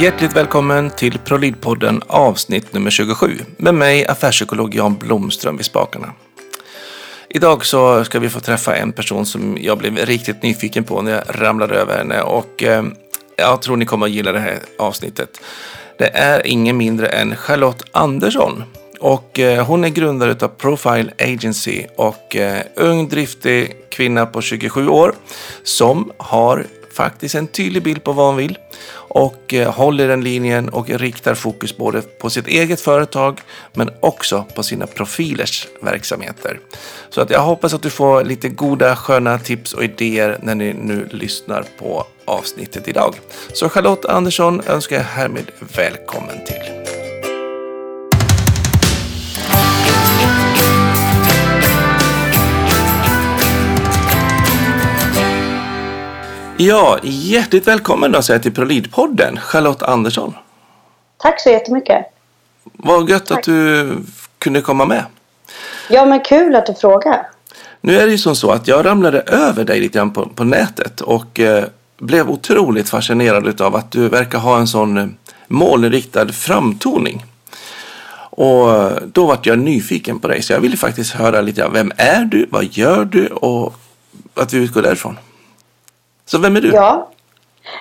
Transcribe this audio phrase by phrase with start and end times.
[0.00, 6.12] Hjärtligt välkommen till ProLid-podden avsnitt nummer 27 med mig affärspsykolog Jan Blomström vid spakarna.
[7.28, 11.10] Idag så ska vi få träffa en person som jag blev riktigt nyfiken på när
[11.10, 12.84] jag ramlade över henne och eh,
[13.36, 15.40] jag tror ni kommer att gilla det här avsnittet.
[15.98, 18.62] Det är ingen mindre än Charlotte Andersson
[19.00, 24.88] och eh, hon är grundare av Profile Agency och eh, ung driftig kvinna på 27
[24.88, 25.14] år
[25.62, 28.58] som har faktiskt en tydlig bild på vad hon vill
[28.94, 33.40] och eh, håller den linjen och riktar fokus både på sitt eget företag
[33.72, 36.60] men också på sina profilers verksamheter.
[37.10, 40.72] Så att jag hoppas att du får lite goda sköna tips och idéer när ni
[40.72, 43.14] nu lyssnar på avsnittet idag.
[43.52, 47.03] Så Charlotte Andersson önskar jag härmed välkommen till.
[56.56, 60.34] Ja, hjärtligt välkommen då säger jag till ProLid-podden, Charlotte Andersson.
[61.16, 62.06] Tack så jättemycket.
[62.62, 63.90] Vad gött att du
[64.38, 65.04] kunde komma med.
[65.90, 67.26] Ja, men kul att du frågar.
[67.80, 70.44] Nu är det ju som så att jag ramlade över dig lite grann på, på
[70.44, 71.64] nätet och eh,
[71.98, 75.06] blev otroligt fascinerad av att du verkar ha en sån eh,
[75.48, 77.24] målinriktad framtoning.
[78.30, 81.92] Och då vart jag nyfiken på dig så jag ville faktiskt höra lite grann, vem
[81.96, 83.74] är du, vad gör du och
[84.34, 85.18] att vi utgår därifrån.
[86.26, 86.72] Så vem är du?
[86.72, 87.08] Ja.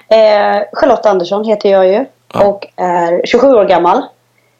[0.07, 2.05] Eh, Charlotte Andersson heter jag ju.
[2.33, 2.45] Ja.
[2.45, 4.03] Och är 27 år gammal.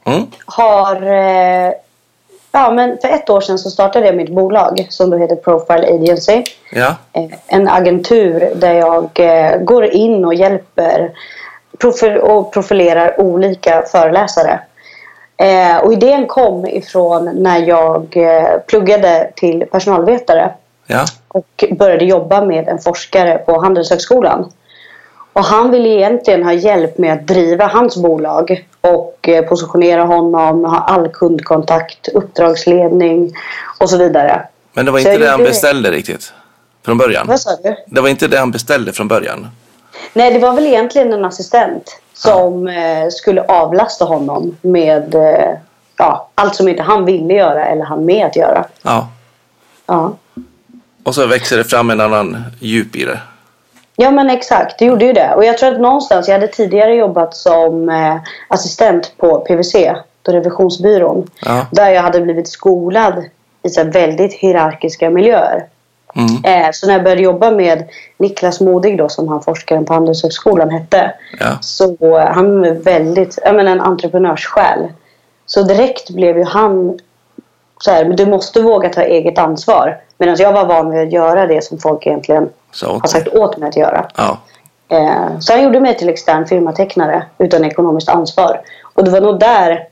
[0.06, 0.26] Mm.
[0.46, 1.02] Har...
[1.02, 1.72] Eh,
[2.52, 5.88] ja, men för ett år sedan så startade jag mitt bolag som då heter Profile
[5.88, 6.44] Agency.
[6.72, 11.12] Ja, Eh, en agentur där jag eh, går in och hjälper
[11.78, 14.60] profil och profilerar olika föreläsare.
[15.38, 20.52] Eh, och idén kom ifrån när jag eh, pluggade till personalvetare
[20.94, 24.52] ja, och började jobba med en forskare på Handelshögskolan.
[25.34, 30.66] Och han ville egentligen ha hjälp med att driva hans bolag och eh, positionera honom,
[30.66, 33.32] ha all kundkontakt, uppdragsledning
[33.80, 34.42] och så vidare.
[34.74, 36.34] men det var inte det han beställde riktigt
[36.86, 37.28] från början.
[37.28, 37.76] Vad sa du?
[37.86, 39.48] Det var inte det han beställde från början.
[40.14, 45.58] Nej, det var väl egentligen en assistent som eh, skulle avlasta honom med eh,
[45.98, 48.66] ja, allt som inte han ville göra eller han med att göra.
[48.82, 49.08] Ja,
[49.86, 50.14] Ja.
[51.04, 53.20] Och så växer det fram en annan djup i det.
[53.96, 55.34] Ja men exakt, det gjorde ju det.
[55.36, 60.32] Och jag tror att någonstans, jag hade tidigare jobbat som eh, assistent på PWC, då
[60.32, 61.30] revisionsbyrån.
[61.46, 61.68] Ja.
[61.72, 63.24] Där jag hade blivit skolad
[63.64, 65.66] i så väldigt hierarkiska miljöer.
[66.16, 66.66] Mm.
[66.66, 67.84] Eh, så när jag började jobba med
[68.18, 71.14] Niklas Modig då, som han forskaren på Handelshögskolan hette.
[71.40, 71.58] Ja.
[71.62, 74.80] Så eh, han är väldigt, jag menar en entreprenörssjäl.
[75.46, 77.00] Så direkt blev ju han
[77.80, 80.02] så här, men du måste våga ta eget ansvar.
[80.18, 82.50] Medan jag var van vid att göra det som folk egentligen
[82.82, 84.08] har sagt åt mig att göra.
[84.16, 84.38] Ja,
[84.94, 88.62] Eh, så han gjorde mig till extern firmatecknare utan ekonomiskt ansvar.
[88.94, 89.88] Och det var nog där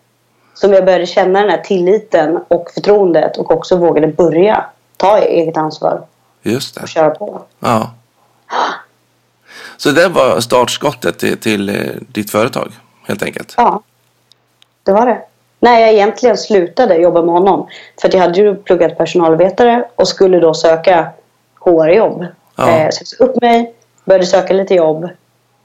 [0.53, 4.65] som jag började känna den här tilliten och förtroendet och också vågade börja
[4.97, 6.03] ta eget ansvar
[6.41, 6.81] just det.
[6.81, 7.41] och köra på.
[7.59, 7.91] Ja.
[9.77, 11.75] Så det var startskottet till, till eh,
[12.07, 12.71] ditt företag,
[13.07, 13.53] helt enkelt?
[13.57, 13.81] Ja,
[14.83, 15.21] det var det.
[15.63, 17.67] När jag egentligen slutade jobba med honom.
[18.01, 21.09] För att jag hade ju pluggat personalvetare och skulle då söka
[21.59, 22.25] HR-jobb.
[22.55, 22.69] Ja.
[22.69, 23.73] Eh, så jag upp mig,
[24.05, 25.09] började söka lite jobb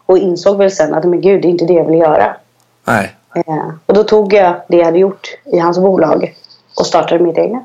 [0.06, 2.36] och insåg väl sen att men gud, det är inte det jag vill göra.
[2.84, 3.16] Nej.
[3.34, 6.34] Eh, och då tog jag det jag hade gjort i hans bolag
[6.78, 7.64] och startade mitt egna.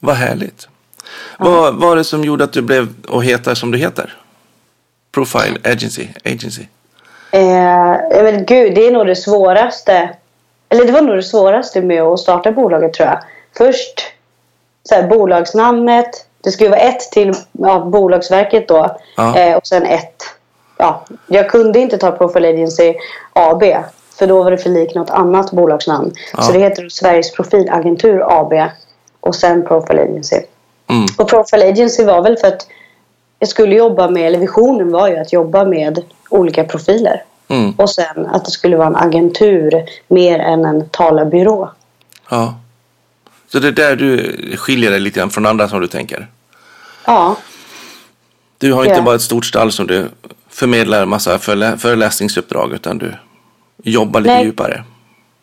[0.00, 0.68] Vad härligt.
[1.38, 4.16] Vad var det som gjorde att du blev och heter som du heter?
[5.12, 6.08] Profile Agency.
[6.24, 6.62] Agency.
[7.30, 10.10] Eh, vet, gud, det är nog det svåraste.
[10.68, 13.18] Eller det var nog det svåraste med att starta bolaget tror jag.
[13.58, 14.00] Först
[14.88, 16.26] så här, bolagsnamnet.
[16.40, 18.96] Det skulle vara ett till ja, Bolagsverket då.
[19.16, 19.38] Ja.
[19.38, 20.22] Eh, och sen ett.
[20.76, 22.94] Ja, jag kunde inte ta Profile Agency
[23.32, 23.62] AB.
[24.18, 26.12] För då var det för lik något annat bolagsnamn.
[26.36, 26.42] Ja.
[26.42, 28.52] Så det heter Sveriges Profilagentur AB.
[29.20, 30.40] Och sen Profile Agency.
[30.90, 31.06] Mm.
[31.18, 32.66] Och Profile Agency var väl för att
[33.38, 37.22] jag skulle jobba med, eller visionen var ju att jobba med olika profiler.
[37.48, 37.70] Mm.
[37.76, 41.70] Och sen att det skulle vara en agentur mer än en talarbyrå.
[42.30, 42.54] Ja.
[43.52, 46.26] Så det är där du skiljer dig lite grann från andra som du tänker?
[47.06, 47.36] Ja,
[48.58, 50.06] Du har inte bara ett stort stall som du
[50.48, 53.14] förmedlar en massa förelä- föreläsningsuppdrag utan du
[53.82, 54.44] jobbar lite Nej.
[54.44, 54.84] djupare.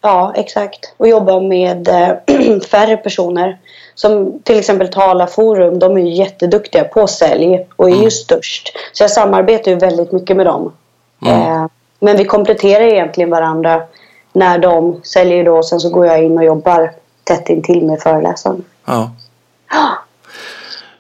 [0.02, 0.94] ja exakt.
[0.98, 3.58] Och jobba med eh, färre personer.
[3.96, 8.72] Som till exempel Talarforum, de är ju jätteduktiga på sälj och är ju störst.
[8.94, 10.72] Så jag samarbetar ju väldigt mycket med dem.
[11.26, 11.66] Eh,
[12.06, 13.84] men vi kompletterar egentligen varandra
[14.34, 15.64] när de säljer då.
[15.64, 16.92] Sen så går jag in och jobbar
[17.24, 18.64] tätt intill med föreläsaren.
[18.86, 19.12] Ja.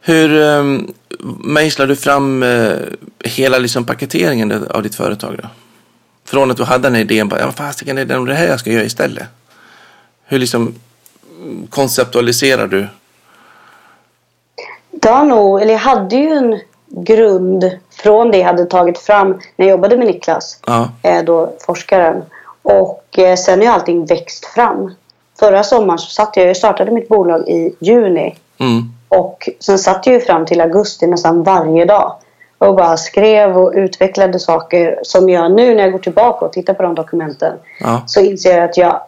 [0.02, 0.94] Hur um,
[1.44, 2.72] mejslar du fram eh,
[3.24, 5.48] hela liksom paketeringen av ditt företag då?
[6.25, 8.60] Från att du hade den här idén, bara, ja fasiken är det det här jag
[8.60, 9.28] ska göra istället.
[10.25, 10.75] Hur liksom
[11.69, 12.88] konceptualiserar du?
[14.92, 19.39] Det har nog, eller jag hade ju en grund från det jag hade tagit fram
[19.55, 22.23] när jag jobbade med Niklas, Ja, eh, då forskaren.
[22.61, 24.95] Och eh, sen har allting växt fram.
[25.39, 30.07] Förra sommaren så satt jag, jag startade mitt bolag i juni mm, och sen satt
[30.07, 32.15] jag ju fram till augusti nästan varje dag
[32.57, 36.73] och bara skrev och utvecklade saker som jag nu när jag går tillbaka och tittar
[36.73, 39.01] på de dokumenten ja, så inser jag att jag,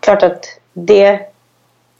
[0.00, 1.20] klart att det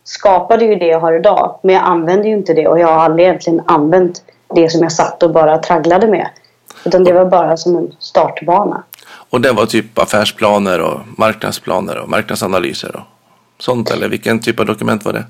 [0.05, 2.95] skapade ju det jag har idag men jag använder ju inte det och jag har
[2.95, 4.23] aldrig egentligen använt
[4.55, 6.29] det som jag satt och bara tragglade med.
[6.85, 8.83] Utan det var bara som en startbana.
[9.31, 13.03] och det var typ affärsplaner och marknadsplaner och marknadsanalyser och
[13.63, 15.25] sånt eller vilken typ av dokument var det?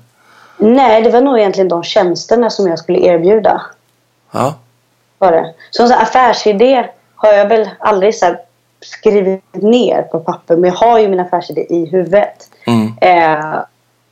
[0.57, 3.61] Nej, det var nog egentligen de tjänsterna som jag skulle erbjuda.
[4.31, 4.53] Ja,
[5.17, 5.53] Var det.
[5.71, 6.85] Så här affärsidé
[7.15, 8.35] har jag väl aldrig så
[8.81, 10.55] skrivit ner på papper.
[10.55, 12.49] Men jag har ju min affärsidé i huvudet.
[12.67, 13.59] mm, Eh,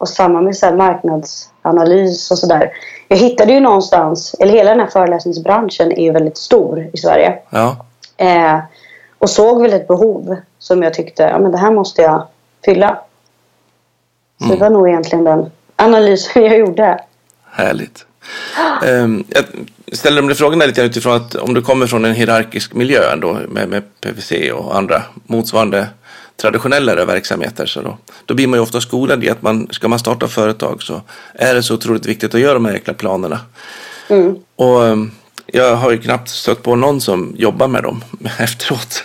[0.04, 2.72] och samma med så marknadsanalys och sådär.
[3.08, 7.40] Jag hittade ju någonstans, eller hela den här föreläsningsbranschen är ju väldigt stor i Sverige.
[7.50, 7.86] ja,
[8.18, 8.60] Eh,
[9.18, 12.28] och såg väl ett behov som jag tyckte, ja men det här måste jag
[12.66, 13.00] fylla.
[14.40, 17.00] Så det var nog egentligen den analysen jag gjorde.
[17.52, 18.06] härligt.
[18.88, 19.46] Ehm, jag
[19.98, 23.38] ställer de frågorna lite grann utifrån att om du kommer från en hierarkisk miljö ändå
[23.48, 25.88] med, med PVC och andra motsvarande
[26.44, 30.00] traditionellare verksamheter så då, då blir man ju ofta skolad i att man, ska man
[30.00, 31.02] starta företag så
[31.34, 33.40] är det så otroligt viktigt att göra de här jäkla planerna.
[34.10, 34.36] Mm.
[34.56, 35.12] Och ehm,
[35.46, 38.04] jag har ju knappt stött på någon som jobbar med dem
[38.40, 39.04] efteråt.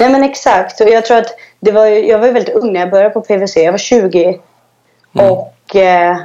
[0.00, 0.80] Nej men exakt.
[0.80, 3.56] Och jag tror att det var jag var väldigt ung när jag började på PVC.
[3.56, 4.40] Jag var 20.
[5.12, 6.16] Och eh,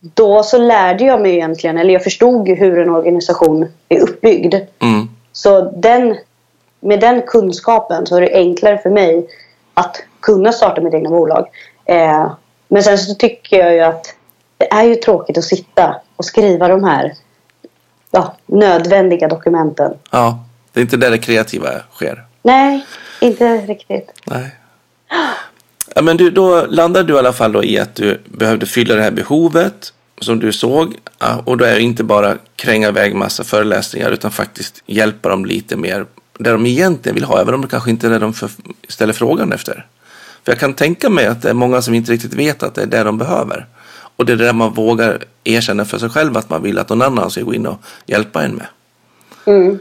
[0.00, 4.54] då så lärde jag mig egentligen, eller jag förstod hur en organisation är uppbyggd.
[4.54, 6.16] Mm, Så den,
[6.84, 9.26] med den kunskapen så är det enklare för mig
[9.74, 11.46] att kunna starta mitt egna bolag.
[11.84, 12.32] Eh,
[12.68, 14.14] men sen så tycker jag ju att
[14.58, 17.14] det är ju tråkigt att sitta och skriva de här
[18.10, 19.94] ja, nödvändiga dokumenten.
[20.10, 22.24] ja, det är inte där det kreativa sker.
[22.42, 22.86] Nej,
[23.20, 24.12] inte riktigt.
[24.24, 24.50] Nej.
[25.94, 29.02] Ja, men du, då landade du i alla fall i att du behövde fylla det
[29.02, 30.94] här behovet som du såg.
[31.44, 35.76] Och då är det inte bara kränga iväg massa föreläsningar utan faktiskt hjälpa dem lite
[35.76, 36.06] mer
[36.38, 38.50] det de egentligen vill ha, även om det kanske inte är det de för,
[38.88, 39.86] ställer frågan efter.
[40.44, 42.82] För jag kan tänka mig att det är många som inte riktigt vet att det
[42.82, 43.66] är det de behöver.
[44.16, 47.02] Och det är det man vågar erkänna för sig själv att man vill att någon
[47.02, 48.66] annan ska gå in och hjälpa en med.
[49.44, 49.78] Mm.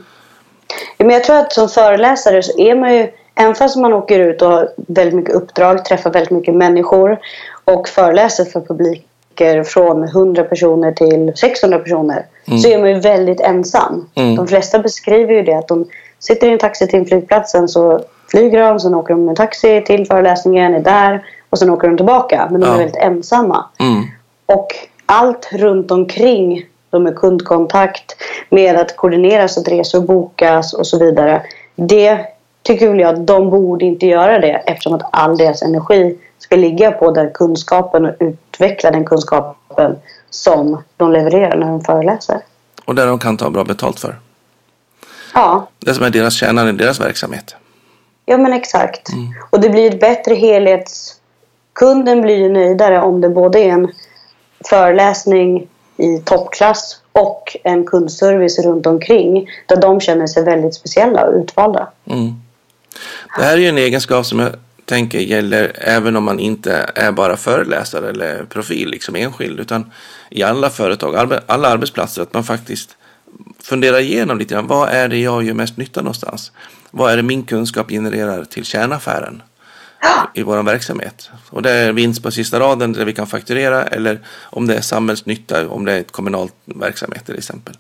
[0.98, 4.42] Men jag tror att som föreläsare så är man ju, även fast man åker ut
[4.42, 7.20] och har väldigt mycket uppdrag, träffar väldigt mycket människor
[7.66, 12.26] och föreläser för publik publiker från 100 personer till 600 personer
[12.62, 14.10] så är man ju väldigt ensam.
[14.16, 14.36] Mm.
[14.36, 15.86] De flesta beskriver ju det att de
[16.20, 18.00] sitter i en taxi till flygplatsen så
[18.32, 21.98] flyger de, sen åker de med taxi till föreläsningen, är där och sen åker de
[21.98, 22.48] tillbaka.
[22.52, 22.74] Men de Ja.
[22.74, 23.66] är väldigt ensamma.
[23.80, 24.04] Mm.
[24.46, 24.68] Och
[25.06, 28.16] allt runt omkring de med kundkontakt,
[28.50, 31.42] med att koordinera så att resor bokas och så vidare.
[31.76, 32.18] Det
[32.64, 36.56] tycker väl jag att de borde inte göra det eftersom att all deras energi ska
[36.56, 38.14] ligga på den kunskapen och
[38.54, 39.96] utveckla den kunskapen
[40.30, 42.40] som de levererar när de föreläser.
[42.86, 44.20] Och där de kan ta bra betalt för.
[45.34, 47.56] Ja, Det som är deras kärnan i deras verksamhet.
[48.26, 49.10] ja men exakt.
[49.50, 51.20] Och det blir ett bättre helhets...
[51.74, 53.92] Kunden blir ju nöjdare om det både är en
[54.70, 55.68] föreläsning
[55.98, 61.88] i toppklass och en kundservice runt omkring där de känner sig väldigt speciella och utvalda.
[62.06, 62.34] Mm.
[63.38, 64.52] Det här är ju en egenskap som jag
[64.86, 69.92] tänker gäller även om man inte är bara föreläsare eller profil, liksom enskild, utan
[70.30, 72.98] i alla företag, alla arbetsplatser, att man faktiskt
[73.64, 74.68] funderar igenom lite grann.
[74.68, 76.52] Vad är det jag gör mest nytta någonstans?
[76.92, 79.42] Vad är det min kunskap genererar till kärnaffären
[80.34, 81.30] i vår verksamhet?
[81.50, 84.82] Och det är vinst på sista raden där vi kan fakturera eller om det är
[84.82, 87.78] samhällsnytta, om det är ett kommunalt verksamhet till exempel.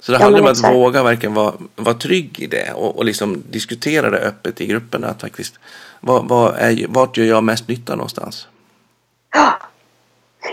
[0.00, 3.04] Så det Ja, handlar om att våga verkligen vara, vara trygg i det och, och
[3.04, 5.06] liksom diskutera det öppet i grupperna.
[5.08, 5.54] Att faktiskt,
[6.00, 8.46] vad, vad är, vart gör jag mest nytta någonstans?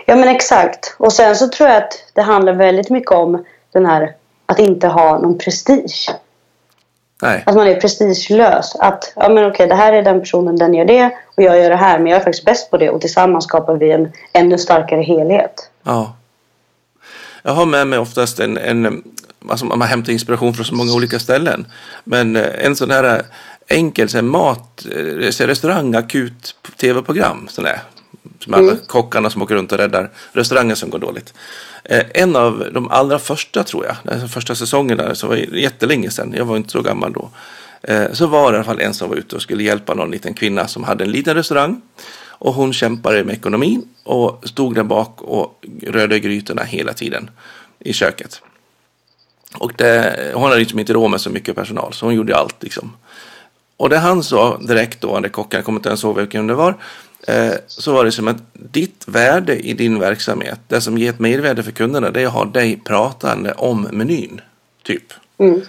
[0.05, 0.95] Ja men exakt.
[0.99, 4.13] Och sen så tror jag att det handlar väldigt mycket om den här
[4.45, 6.09] att inte ha någon prestige.
[7.21, 8.75] Nej, Att man är prestigelös.
[8.75, 11.69] Att ja men okej det här är den personen, den gör det och jag gör
[11.69, 14.57] det här men jag är faktiskt bäst på det och tillsammans skapar vi en ännu
[14.57, 15.69] starkare helhet.
[15.83, 16.15] ja.
[17.47, 19.03] Jag har med mig oftast en, en
[19.49, 21.65] alltså man hämtar inspiration från så många olika ställen.
[22.03, 23.25] Men eh, en sån här
[23.67, 27.47] enkel så här mat, eh, restaurangakut tv-program.
[27.49, 27.79] Sån där,
[28.39, 31.33] som alla kockarna som åker runt och räddar restauranger som går dåligt.
[31.83, 35.59] Eh, En av de allra första tror jag, den första säsongen där, så var det
[35.59, 37.29] jättelänge sedan, jag var inte så gammal då.
[37.81, 40.11] Eh, så var det i alla fall en som var ute och skulle hjälpa någon
[40.11, 41.81] liten kvinna som hade en liten restaurang.
[42.37, 47.29] Och hon kämpade med ekonomin och stod där bak och rörde grytorna hela tiden
[47.79, 48.41] i köket.
[49.57, 52.63] Och det, hon hade liksom inte råd med så mycket personal så hon gjorde allt
[52.63, 52.93] liksom.
[53.77, 56.53] Och det han sa direkt då, när kocken, jag kommer inte ens ihåg vilken det
[56.53, 56.77] var,
[57.27, 61.19] eh, så var det som att ditt värde i din verksamhet, det som ger ett
[61.19, 64.41] mervärde för kunderna, det är att ha dig pratande om menyn.
[64.83, 65.13] Typ.
[65.37, 65.61] Mm.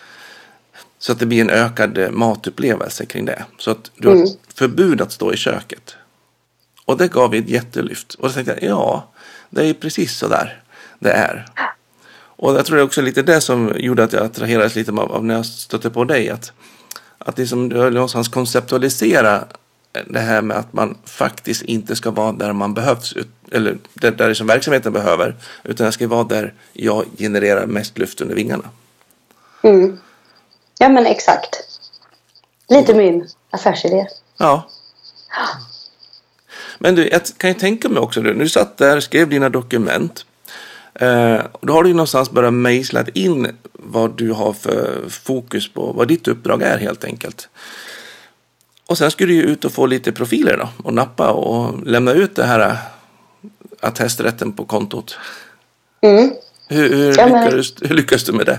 [0.98, 3.44] Så att det blir en ökad eh, matupplevelse kring det.
[3.58, 4.28] Så att du har Mm.
[4.54, 5.96] förbud att stå i köket.
[6.84, 8.14] Och det gav vi ett jättelyft.
[8.14, 9.12] Och då tänkte jag, ja,
[9.50, 10.62] det är precis så där
[10.98, 11.46] det är.
[12.36, 15.24] Och jag tror det är också lite det som gjorde att jag attraherades lite av,
[15.24, 16.30] när jag stötte på dig.
[16.30, 16.52] Att,
[17.18, 19.44] att det som du har någonstans konceptualisera
[20.06, 23.14] det här med att man faktiskt inte ska vara där man behövs.
[23.50, 25.36] Eller där, där som verksamheten behöver.
[25.64, 28.70] Utan jag ska vara där jag genererar mest luft under vingarna.
[29.62, 29.98] Mm.
[30.78, 31.56] Ja men exakt.
[32.68, 34.06] Lite min affärsidé.
[34.36, 34.68] Ja.
[36.78, 40.24] Men du, jag kan ju tänka mig också, du, du satt där skrev dina dokument.
[41.00, 45.92] Eh, då har du ju någonstans börjat mejsla in vad du har för fokus på,
[45.92, 47.48] vad ditt uppdrag är helt enkelt.
[48.86, 52.12] Och sen skulle du ju ut och få lite profiler då och nappa och lämna
[52.12, 52.76] ut det här eh,
[53.80, 55.18] attesträtten på kontot.
[56.00, 56.32] Mm.
[56.68, 58.58] Hur, hur, Ja, lyckades, hur lyckades du med det?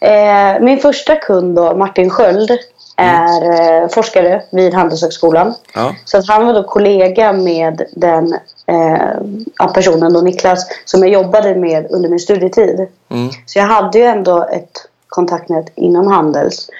[0.00, 2.50] Eh, min första kund då, Martin Sköld,
[2.98, 5.54] är eh, forskare vid Handelshögskolan.
[5.74, 8.34] Ja, Så att han var då kollega med den
[8.66, 12.86] eh, personen då, Niklas, som jag jobbade med under min studietid.
[13.10, 16.70] mm, Så jag hade ju ändå ett kontaktnät inom Handels.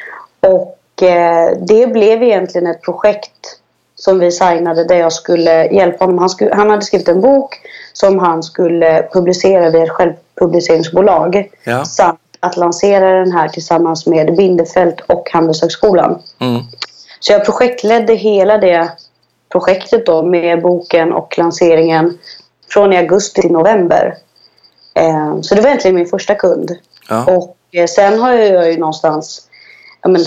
[0.41, 3.59] Och eh, det blev egentligen ett projekt
[3.95, 6.19] som vi signade där jag skulle hjälpa honom.
[6.19, 7.61] Han, skulle, han hade skrivit en bok
[7.93, 11.51] som han skulle publicera via ett självpubliceringsbolag.
[11.65, 11.85] Ja.
[11.85, 16.23] Samt att lansera den här tillsammans med Bindefält och Handelshögskolan.
[16.41, 16.63] mm,
[17.21, 18.93] Så jag projektledde hela det
[19.53, 22.19] projektet då med boken och lanseringen
[22.71, 24.15] från i augusti till november.
[24.95, 26.77] Eh, Så det var egentligen min första kund.
[27.09, 29.49] ja, Och eh, sen har jag ju någonstans
[30.03, 30.21] ja, men,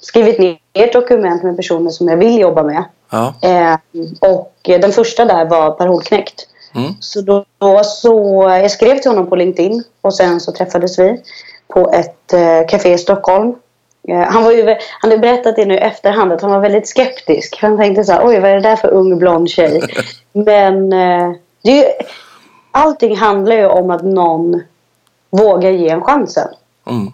[0.00, 2.84] skrivit ner ett dokument med personer som jag vill jobba med.
[3.10, 3.76] ja, Eh,
[4.30, 6.46] och den första där var Per Holknekt.
[6.74, 10.98] mm, Så då, då så, jag skrev till honom på LinkedIn och sen så träffades
[10.98, 11.22] vi
[11.68, 13.54] på ett eh, café i Stockholm.
[14.08, 16.88] Eh, han, var ju, han har berättat det nu i efterhand att han var väldigt
[16.88, 17.58] skeptisk.
[17.60, 19.82] Han tänkte så här, oj vad är det där för ung blond tjej?
[20.32, 21.84] Men eh, det är ju,
[22.70, 24.62] allting handlar ju om att någon
[25.30, 26.48] vågar ge en chansen.
[26.86, 27.12] mm.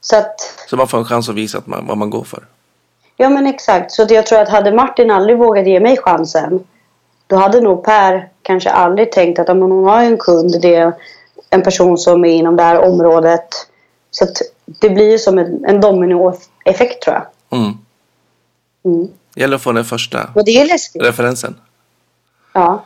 [0.00, 2.42] Så att, Så man får en chans att visa att man, vad man går för.
[3.16, 3.92] ja men exakt.
[3.92, 6.64] Så jag tror att hade Martin aldrig vågat ge mig chansen
[7.26, 10.92] då hade nog Per kanske aldrig tänkt att om hon har en kund, det
[11.52, 13.48] en person som är inom det här området.
[14.10, 14.26] Så
[14.64, 17.58] det blir som en, en dominoeffekt tror jag.
[17.58, 17.72] Mm.
[18.84, 19.08] Mm.
[19.34, 21.02] gäller att få den första Och det är läskigt.
[21.02, 21.54] referensen.
[22.52, 22.84] Ja.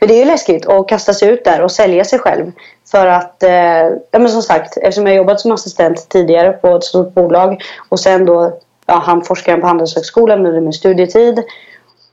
[0.00, 2.52] Men det är ju läskigt att kasta sig ut där och sälja sig själv.
[2.90, 3.50] För att, eh,
[4.10, 8.00] ja men som sagt, eftersom jag jobbat som assistent tidigare på ett stort bolag och
[8.00, 11.42] sen då, ja, han forskaren på Handelshögskolan under min studietid.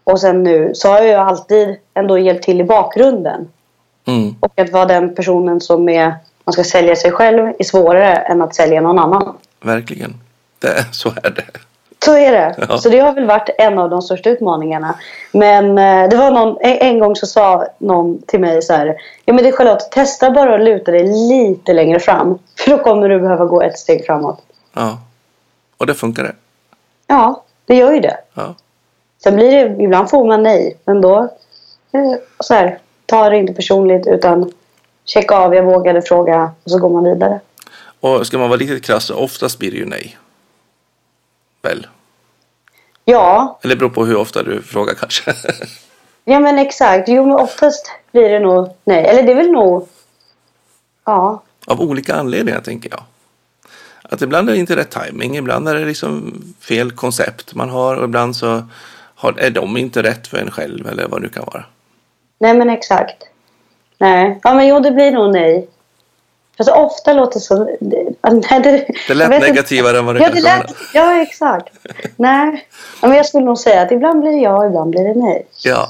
[0.03, 3.47] Och sen nu så har jag ju alltid ändå hjälpt till i bakgrunden.
[4.07, 4.35] Mm.
[4.39, 8.41] Och att vara den personen som är, man ska sälja sig själv är svårare än
[8.41, 9.38] att sälja någon annan.
[9.62, 10.13] Verkligen.
[10.59, 11.59] Det, så är det.
[12.05, 12.55] Så är det.
[12.69, 12.77] Ja.
[12.77, 14.95] Så det har väl varit en av de största utmaningarna.
[15.31, 18.95] Men eh, det var någon, en, gång så sa någon till mig så här.
[19.25, 22.39] Ja men det är Charlotte, testa bara att luta dig lite längre fram.
[22.59, 24.41] För då kommer du behöva gå ett steg framåt.
[24.74, 25.00] Ja.
[25.77, 26.35] Och det funkar det.
[27.07, 28.17] Ja, det gör ju det.
[28.33, 28.55] Ja.
[29.24, 30.77] Sen blir det, ibland får man nej.
[30.85, 31.17] Men då,
[31.91, 34.51] eh, så här, ta det inte personligt utan
[35.05, 37.39] checka av, jag vågade fråga och så går man vidare.
[38.00, 40.17] Och ska man vara riktigt krass så oftast blir det ju nej.
[41.62, 41.88] Väl?
[43.05, 45.33] Ja, Eller beror på hur ofta du frågar kanske.
[46.24, 47.09] ja men exakt.
[47.09, 49.05] Jo men oftast blir det nog nej.
[49.05, 49.88] Eller det är väl nog,
[51.05, 51.43] ja.
[51.65, 53.03] Av olika anledningar tänker jag.
[54.01, 57.95] Att ibland är det inte rätt timing, ibland är det liksom fel koncept man har
[57.95, 58.63] och ibland så
[59.15, 61.65] har, är de inte rätt för en själv eller vad det nu kan vara.
[62.39, 63.24] Nej men exakt.
[63.98, 64.39] Nej.
[64.44, 65.68] Ja men jo det blir nog nej.
[66.58, 67.77] Alltså ofta låter det så...
[67.80, 68.13] Det,
[68.51, 71.70] nej, det, Det lät negativare än vad det ja, kanske det lät, Ja exakt.
[72.15, 72.68] nej.
[73.01, 75.46] Ja, men jag skulle nog säga att ibland blir det ja ibland blir det nej.
[75.63, 75.89] Ja.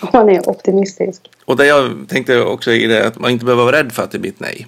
[0.00, 1.30] Om man är optimistisk.
[1.44, 4.10] Och det jag tänkte också i det att man inte behöver vara rädd för att
[4.10, 4.66] det blir ett nej.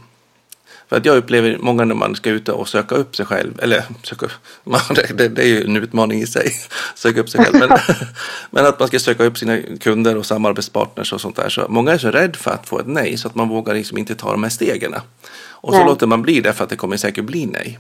[0.89, 3.85] För att jag upplever många när man ska ut och söka upp sig själv, eller
[4.03, 4.33] söka, upp-
[4.65, 4.81] man,
[5.15, 6.53] det, det är ju en utmaning i sig,
[6.95, 7.69] söka upp sig själv.
[7.69, 7.79] Men,
[8.51, 11.49] men att man ska söka upp sina kunder och samarbetspartners och sånt där.
[11.49, 13.99] Så många är så rädd för att få ett nej så att man vågar liksom
[13.99, 14.95] inte ta de här stegen.
[15.61, 15.87] Och så Nej.
[15.87, 17.79] låter man bli det för att det kommer säkert bli nej.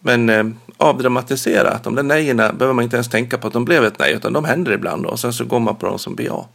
[0.00, 0.44] Men eh,
[0.76, 3.98] avdramatisera, att de där nejerna behöver man inte ens tänka på att de blev ett
[3.98, 6.48] nej, utan de händer ibland och sen så går man på de som blir ja.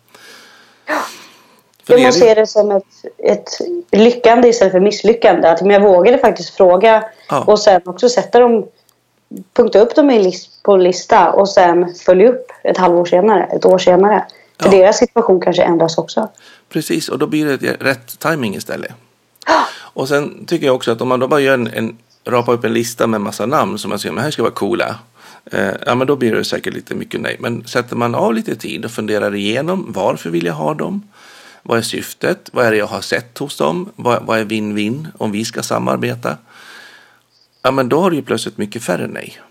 [1.87, 2.83] För Jag det måste det- som ett,
[3.17, 3.49] ett
[3.91, 5.47] lyckande istället för misslyckande.
[5.47, 7.43] Att jag vågade faktiskt fråga Ja.
[7.47, 8.65] och sen också sätta dem,
[9.53, 13.43] punkta upp dem i list, på en lista och sen följa upp ett halvår senare,
[13.55, 14.25] ett år senare.
[14.61, 14.77] För Ja.
[14.77, 16.29] deras situation kanske ändras också.
[16.69, 18.91] Precis, och då blir det rätt timing istället.
[19.93, 22.63] Och sen tycker jag också att om man då bara gör en, en rapar upp
[22.63, 24.95] en lista med massa namn som man säger, men här ska vara coola.
[25.51, 27.37] Eh, ja, men då blir det säkert lite mycket nej.
[27.39, 31.01] Men sätter man av lite tid och funderar igenom varför vill jag ha dem?
[31.63, 32.49] Vad är syftet?
[32.53, 33.91] Vad är det jag har sett hos dem?
[33.95, 36.37] Vad, vad är win-win om vi ska samarbeta?
[37.61, 39.41] Ja, men då har du ju plötsligt mycket färre nej.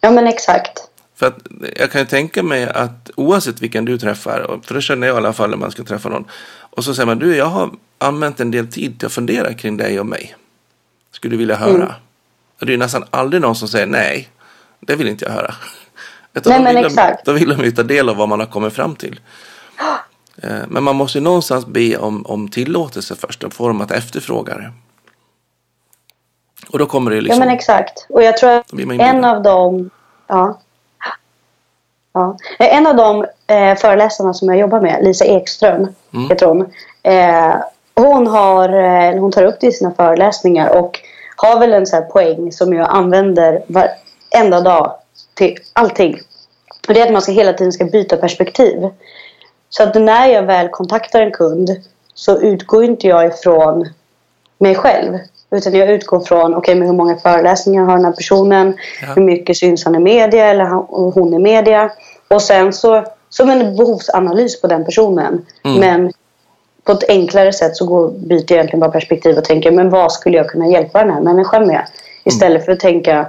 [0.00, 0.88] Ja men exakt.
[1.14, 1.38] För att
[1.76, 5.16] jag kan ju tänka mig att oavsett vilken du träffar, för det känner jag i
[5.16, 6.24] alla fall när man ska träffa någon.
[6.70, 9.76] Och så säger man, du jag har använt en del tid till att fundera kring
[9.76, 10.34] dig och mig.
[11.10, 11.74] Skulle du vilja höra?
[11.74, 11.92] Mm.
[12.60, 14.28] Och det är nästan aldrig någon som säger nej.
[14.80, 15.54] Det vill inte jag höra.
[16.34, 17.24] Utan Nej, men vill exakt.
[17.24, 19.20] De, då vill de ju ta del av vad man har kommit fram till.
[20.42, 23.90] Eh, Men man måste ju någonstans be om, om tillåtelse först och få dem att
[23.90, 24.72] efterfråga det.
[26.70, 27.38] Och då kommer det ju Ja liksom...
[27.38, 28.06] men exakt.
[28.08, 29.90] Och jag tror att en av dem...
[30.26, 30.58] Ja.
[32.12, 32.36] ja.
[32.58, 36.28] En av de eh, föreläsarna som jag jobbar med, Lisa Ekström Mm.
[36.30, 36.72] heter hon.
[37.02, 37.54] Eh,
[37.94, 41.00] hon, har, eh, hon tar upp det i sina föreläsningar och
[41.36, 44.92] har väl en sån här poäng som jag använder varenda dag
[45.34, 46.18] till allting.
[46.88, 48.90] Och det är att man ska hela tiden ska byta perspektiv.
[49.76, 51.70] Så att när jag väl kontaktar en kund
[52.14, 53.88] så utgår inte jag ifrån
[54.58, 55.18] mig själv.
[55.50, 58.76] Utan jag utgår från okay, men hur många föreläsningar har den här personen.
[59.02, 59.12] Ja.
[59.14, 60.64] Hur mycket syns han i media eller
[61.12, 61.90] hon i media.
[62.28, 65.46] Och sen så som en behovsanalys på den personen.
[65.64, 65.80] Mm.
[65.80, 66.12] Men
[66.84, 70.12] på ett enklare sätt så går, byter jag egentligen bara perspektiv och tänker men vad
[70.12, 71.86] skulle jag kunna hjälpa den här människan med?
[72.24, 73.26] Istället för att tänka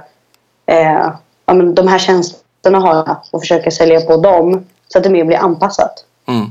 [0.66, 1.10] eh,
[1.46, 5.10] ja, men de här tjänsterna har jag och försöka sälja på dem så att det
[5.10, 6.04] mer blir anpassat.
[6.26, 6.50] Mm.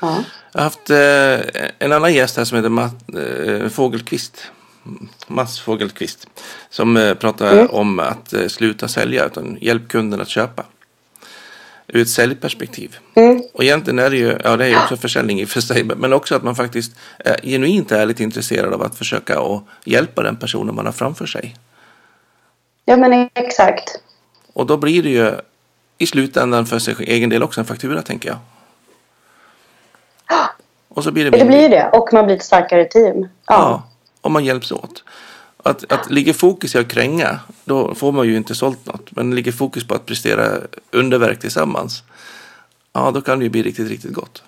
[0.00, 0.24] Ja.
[0.52, 4.50] Jag har haft eh, en annan gäst här som heter Matt eh, Fågelqvist.
[5.26, 6.26] Mats Fågelqvist.
[6.70, 7.66] Som eh, pratar Mm.
[7.70, 10.64] om att eh, sluta sälja utan hjälp kunden att köpa.
[11.86, 12.96] Ur ett säljperspektiv.
[13.14, 13.42] Mm.
[13.54, 15.84] Och egentligen är det ju, ja det är ju också försäljning i och för sig,
[15.84, 20.36] men också att man faktiskt är genuint ärligt intresserad av att försöka att hjälpa den
[20.36, 21.56] personen man har framför sig.
[22.84, 24.00] ja men exakt.
[24.52, 25.32] Och då blir det ju
[26.02, 28.38] i slutändan för sig egen del också en faktura tänker jag.
[30.88, 31.88] Och så blir det Ja, det blir det.
[31.92, 33.22] Och man blir ett starkare team.
[33.22, 33.28] Ja.
[33.46, 33.82] Ja,
[34.20, 35.04] om man hjälps åt.
[35.64, 39.10] Att, att ligger fokus i att kränga, då får man ju inte sålt något.
[39.16, 40.58] Men ligger fokus på att prestera
[40.90, 42.02] underverk tillsammans,
[42.92, 44.42] ja då kan det ju bli riktigt, riktigt gott.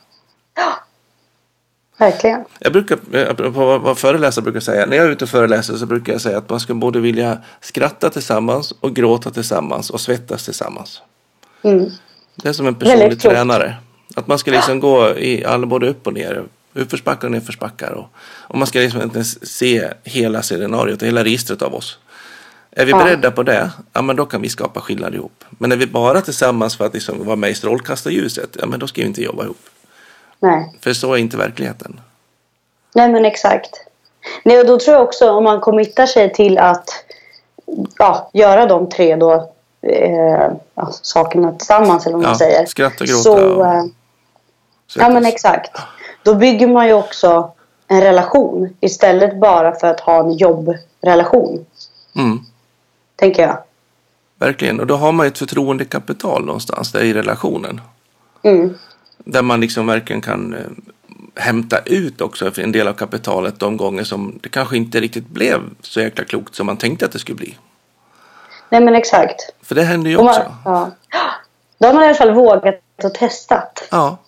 [1.99, 2.45] Verkligen.
[2.59, 5.87] Jag brukar, eh, vad- vad föreläsare brukar säga, när jag är ute och föreläser så
[5.87, 10.45] brukar jag säga att man ska både vilja skratta tillsammans och gråta tillsammans och svettas
[10.45, 11.03] tillsammans.
[11.64, 11.90] Mm.
[12.37, 13.74] Det är som en personlig tränare.
[14.16, 16.44] Att man ska liksom gå i alla både upp och ner.
[16.74, 17.90] Uppförsbackar och nedförsbackar.
[17.92, 21.98] Och, och man ska liksom inte se hela scenariot och hela registret av oss.
[22.70, 22.98] Är vi Ja.
[23.05, 25.44] beredda på det, ja men då kan vi skapa skillnad ihop.
[25.50, 28.87] Men är vi bara tillsammans för att liksom vara med i strålkastarljuset, ja men då
[28.87, 29.61] ska vi inte jobba ihop.
[30.40, 30.72] Nej.
[30.81, 32.00] För så är inte verkligheten.
[32.94, 33.70] Nej, men exakt.
[34.42, 36.88] Nej, och då tror jag också om man committar sig till att
[37.98, 39.54] ja, göra de tre då,
[39.87, 42.66] eh, ja, sakerna tillsammans eller vad man Ja, säger.
[42.66, 43.85] skratta, gråta Så, och eh,
[44.97, 45.70] ja, men exakt.
[46.23, 47.53] Då bygger man ju också
[47.88, 51.66] en relation istället bara för att ha en jobbrelation.
[52.16, 52.38] Mm.
[53.16, 53.59] Tänker jag.
[54.38, 57.81] Verkligen, och då har man ett förtroendekapital någonstans där i relationen.
[58.42, 58.75] Mm.
[59.18, 60.61] Där man liksom verkligen kan eh,
[61.42, 65.61] hämta ut också en del av kapitalet de gånger som det kanske inte riktigt blev
[65.81, 67.59] så jäkla klokt som man tänkte att det skulle bli.
[68.75, 69.41] Nej, men exakt.
[69.63, 70.41] För det händer ju också.
[70.41, 70.91] man, ja.
[71.79, 73.89] Då har man i alla fall vågat och testat.
[73.91, 74.19] Ja,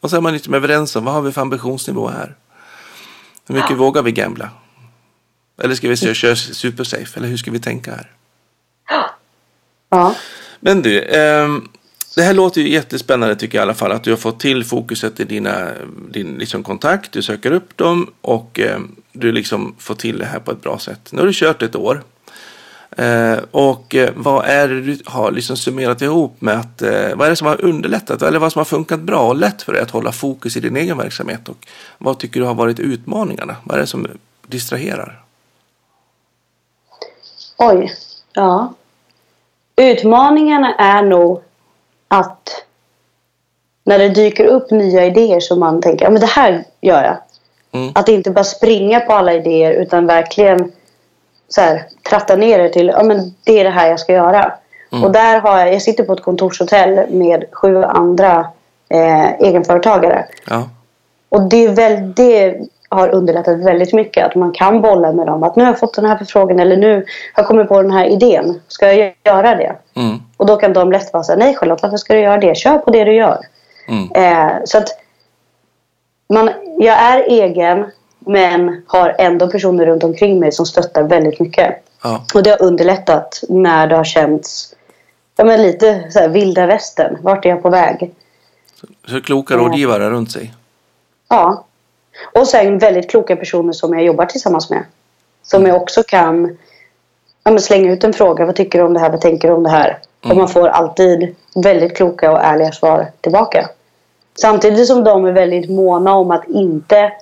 [0.00, 2.36] och så är man liksom överens om vad har vi för ambitionsnivå här.
[3.46, 4.50] Hur mycket vågar vi gambla?
[5.62, 7.18] Eller ska vi köra, köra supersafe?
[7.18, 8.10] Eller hur ska vi tänka här?
[9.90, 10.14] Ja.
[10.60, 11.68] Men du, ehm,
[12.16, 13.92] det här låter ju jättespännande tycker jag i alla fall.
[13.92, 15.68] Att du har fått till fokuset i dina,
[16.10, 17.12] din liksom kontakt.
[17.12, 20.78] Du söker upp dem och ehm, du liksom får till det här på ett bra
[20.78, 21.08] sätt.
[21.12, 22.02] Nu har du kört ett år.
[22.98, 27.26] Eh, och eh, vad är det du har liksom summerat ihop med att, eh, vad
[27.26, 29.82] är det som har underlättat eller vad som har funkat bra och lätt för dig
[29.82, 31.56] att hålla fokus i din egen verksamhet och
[31.98, 33.56] vad tycker du har varit utmaningarna?
[33.64, 34.06] Vad är det som
[34.46, 35.22] distraherar?
[37.58, 37.92] Oj.
[38.32, 38.74] Ja.
[39.76, 41.42] Utmaningarna är nog
[42.08, 42.64] att
[43.84, 47.16] när det dyker upp nya idéer som man tänker, ja men det här gör jag.
[47.72, 47.92] Mm.
[47.94, 50.72] Att inte bara springa på alla idéer utan verkligen
[51.48, 54.52] så här, tratta ner det till ja, men det är det här jag ska göra.
[54.92, 55.04] Mm.
[55.04, 58.46] Och där har jag, jag sitter på ett kontorshotell med sju andra
[58.88, 60.26] eh, egenföretagare.
[60.50, 60.68] Ja.
[61.28, 62.58] Och det, är väl, det
[62.88, 65.42] har underlättat väldigt mycket att man kan bolla med dem.
[65.42, 67.90] Att nu har jag fått den här förfrågan eller nu har jag kommit på den
[67.90, 68.60] här idén.
[68.68, 69.76] Ska jag göra det?
[69.96, 70.18] Mm.
[70.36, 72.56] Och då kan de lätt vara så här, nej Charlotte, varför ska du göra det?
[72.56, 73.38] Kör på det du gör.
[73.88, 74.12] Mm.
[74.12, 74.88] Eh, så att
[76.28, 77.86] man, jag är egen
[78.28, 81.82] men har ändå personer runt omkring mig som stöttar väldigt mycket.
[82.02, 82.24] Ja.
[82.34, 84.74] Och det har underlättat när det har känts
[85.36, 87.18] ja, men lite så här, vilda västern.
[87.20, 88.10] Vart är jag på väg?
[89.08, 89.60] Så kloka Ja.
[89.60, 90.54] rådgivare runt sig.
[91.28, 91.64] Ja.
[92.34, 94.84] Och sen väldigt kloka personer som jag jobbar tillsammans med.
[95.42, 96.58] Som jag också kan
[97.44, 98.46] ja, slänga ut en fråga.
[98.46, 99.10] Vad tycker du om det här?
[99.10, 99.98] Vad tänker du om det här?
[100.24, 103.68] Och man får alltid väldigt kloka och ärliga svar tillbaka.
[104.34, 107.12] Samtidigt som de är väldigt måna om att inte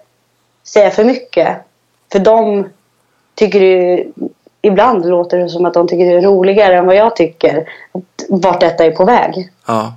[0.66, 1.56] säga för mycket.
[2.12, 2.68] För de
[3.34, 4.04] tycker det,
[4.62, 7.68] ibland låter det som att de tycker det är roligare än vad jag tycker.
[8.28, 9.50] Vart detta är på väg.
[9.66, 9.94] Ja.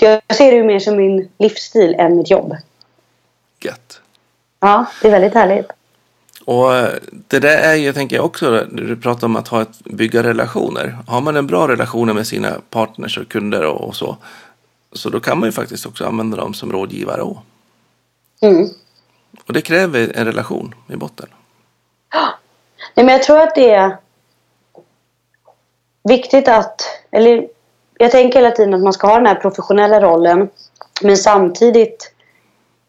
[0.00, 2.56] Jag ser det ju mer som min livsstil än mitt jobb.
[3.60, 4.00] Gött.
[4.60, 5.70] Ja, det är väldigt härligt.
[6.44, 9.84] Och eh, det där är ju, tänker jag också, du pratar om att ha ett,
[9.84, 10.98] bygga relationer.
[11.06, 14.16] Har man en bra relation med sina partners och kunder och, och så,
[14.92, 17.34] så då kan man ju faktiskt också använda dem som rådgivare.
[18.40, 18.68] Mm.
[19.46, 21.26] Och det kräver en relation i botten.
[22.94, 23.96] Nej, men jag tror att det är
[26.08, 26.82] viktigt att...
[27.10, 27.46] Eller
[27.98, 30.48] jag tänker hela tiden att man ska ha den här professionella rollen.
[31.02, 32.12] Men samtidigt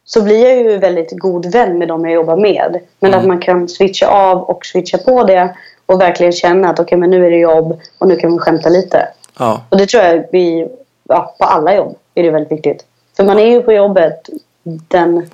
[0.06, 2.80] så blir jag ju väldigt god vän med dem jag jobbar med.
[3.00, 3.20] Men Mm.
[3.20, 5.56] att man kan switcha av och switcha på det.
[5.86, 8.70] Och verkligen känna att okej, men nu är det jobb och nu kan vi skämta
[8.70, 9.08] lite.
[9.40, 10.68] Ja, Och det tror jag vi,
[11.04, 12.86] ja, på alla jobb är det väldigt viktigt.
[13.18, 14.30] För man är ju på jobbet
[14.64, 15.30] den,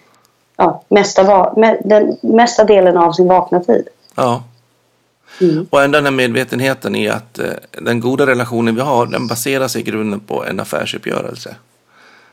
[0.59, 3.87] ja, mesta, den mesta delen av sin vakna tid.
[4.15, 4.43] ja.
[5.41, 5.67] Mm.
[5.69, 9.81] Och den här medvetenheten i att eh, den goda relationen vi har, den baserar sig
[9.81, 11.55] i grunden på en affärsuppgörelse.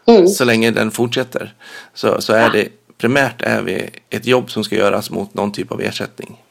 [0.07, 0.29] Mm.
[0.29, 1.55] Så länge den fortsätter
[1.95, 5.73] så, så är det primärt är vi ett jobb som ska göras mot någon typ
[5.73, 6.43] av ersättning.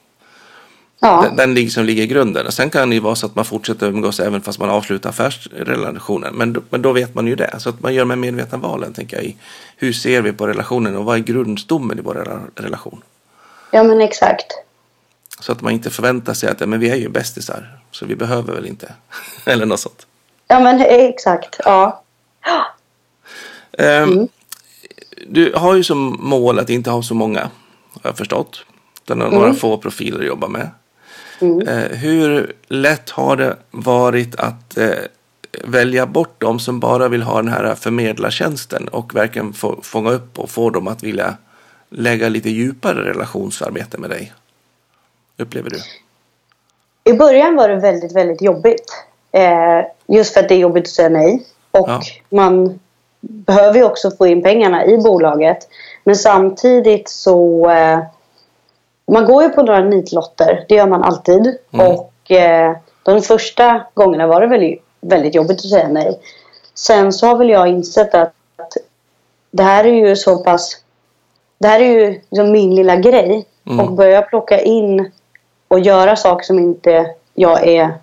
[1.00, 1.22] Ja.
[1.22, 2.46] Den, den liksom ligger i grunden.
[2.46, 5.10] Och sen kan det ju vara så att man fortsätter umgås även fast man avslutar
[5.10, 6.34] affärsrelationen.
[6.34, 7.54] Men, då- men då vet man ju det.
[7.60, 9.24] Så att man gör de medvetna valen, tänker jag.
[9.26, 9.36] I
[9.76, 13.02] hur ser vi på relationen och vad är grundstommen i vår rela- relation?
[13.70, 14.46] ja, men exakt.
[15.40, 18.16] Så att man inte förväntar sig att ja, men vi är ju bästisar, så vi
[18.16, 18.92] behöver väl inte.
[19.44, 20.06] Eller något sånt.
[20.48, 21.56] Ja, men exakt.
[21.64, 22.02] Ja.
[23.78, 24.28] Ehm,
[25.28, 27.40] Du har ju som mål att inte ha så många,
[27.92, 28.64] har jag förstått.
[29.04, 30.70] Utan ha några få profiler att jobba med.
[31.40, 34.90] Eh, hur lätt har det varit att eh,
[35.64, 40.38] välja bort de som bara vill ha den här förmedlartjänsten och verkligen få, fånga upp
[40.38, 41.36] och få dem att vilja
[41.90, 44.32] lägga lite djupare relationsarbete med dig?
[45.38, 45.78] Upplever du?
[47.04, 49.04] I början var det väldigt, väldigt jobbigt.
[49.32, 51.42] Eh, just för att det är jobbigt att säga nej.
[51.70, 52.00] Och Ja.
[52.28, 52.80] man
[53.20, 55.68] behöver ju också få in pengarna i bolaget.
[56.04, 57.70] Men samtidigt så...
[57.70, 57.98] Eh,
[59.12, 60.64] man går ju på några nitlotter.
[60.68, 61.56] Det gör man alltid.
[61.72, 61.86] Mm.
[61.86, 66.20] Och eh, de första gångerna var det väldigt, väldigt jobbigt att säga nej.
[66.74, 68.72] Sen så har väl jag insett att, att
[69.50, 70.76] det här är ju så pass...
[71.58, 73.46] Det här är ju liksom min lilla grej.
[73.66, 73.80] Mm.
[73.80, 75.10] Och börjar jag plocka in
[75.68, 77.94] och göra saker som inte jag är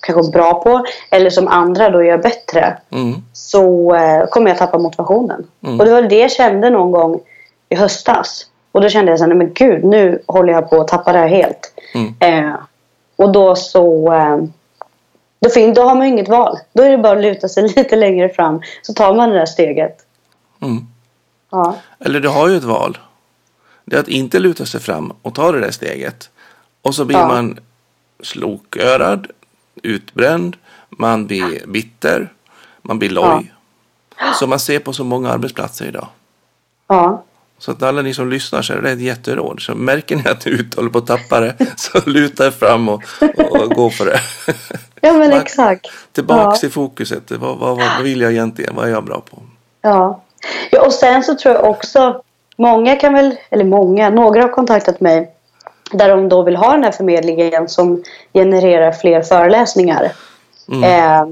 [0.00, 3.14] kanske bra på eller som andra då gör bättre Mm.
[3.32, 5.46] så eh, kommer jag tappa motivationen.
[5.62, 5.80] Mm.
[5.80, 7.20] Och det var det jag kände någon gång
[7.68, 8.46] i höstas.
[8.74, 11.12] Och då kände jag så här, nej men gud, nu håller jag på att tappa
[11.12, 11.72] det här helt.
[11.94, 12.14] Mm.
[12.48, 12.54] Eh,
[13.16, 14.12] och då så...
[14.12, 14.38] Eh,
[15.40, 16.58] då, fin- då har man ju inget val.
[16.72, 19.46] Då är det bara att luta sig lite längre fram så tar man det där
[19.46, 19.96] steget.
[20.62, 20.86] Mm.
[21.50, 22.98] Ja, Eller du har ju ett val.
[23.84, 26.30] Det är att inte luta sig fram och ta det där steget.
[26.82, 27.28] Och så blir Ja.
[27.28, 27.58] man
[28.22, 29.26] slokörad,
[29.82, 30.56] utbränd,
[30.88, 32.32] man blir bitter,
[32.82, 33.52] man blir loj.
[34.34, 36.08] Som man ser på så många arbetsplatser idag.
[36.88, 37.22] ja.
[37.64, 39.60] Så att alla ni som lyssnar så är det ett jätteråd.
[39.60, 42.88] Så märker ni att ni ute håller på att tappa det så luta er fram
[42.88, 43.02] och,
[43.50, 44.20] och gå för det.
[45.00, 45.86] ja men Man- exakt.
[46.12, 46.68] Tillbaks Ja.
[46.68, 47.30] i fokuset.
[47.30, 48.74] Vad, vad, vad vill jag egentligen?
[48.76, 49.38] Vad är jag bra på?
[49.82, 50.20] Ja.
[50.70, 50.86] ja.
[50.86, 52.22] Och sen så tror jag också,
[52.56, 55.30] många kan väl, eller många, några har kontaktat mig
[55.92, 58.02] där de då vill ha den här förmedlingen som
[58.34, 60.12] genererar fler föreläsningar.
[60.84, 61.26] Eh,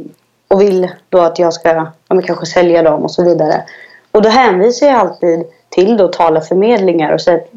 [0.49, 3.62] och vill då att jag ska ja, men kanske sälja dem och så vidare.
[4.11, 7.49] Och då hänvisar jag alltid till då talarförmedlingar och säger att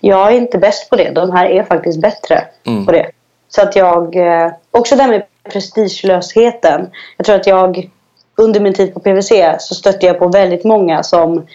[0.00, 1.10] jag är inte bäst på det.
[1.10, 2.86] De här är faktiskt bättre Mm.
[2.86, 3.10] på det.
[3.48, 6.90] Så att jag, eh, också det här med prestigelösheten.
[7.16, 7.90] Jag tror att jag
[8.36, 11.46] under min tid på PVC så stötte jag på väldigt många som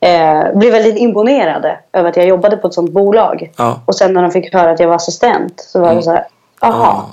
[0.00, 3.50] eh, blev väldigt imponerade över att jag jobbade på ett sånt bolag.
[3.56, 3.80] Ja.
[3.84, 6.26] Och sen när de fick höra att jag var assistent så var det så här,
[6.60, 7.06] aha.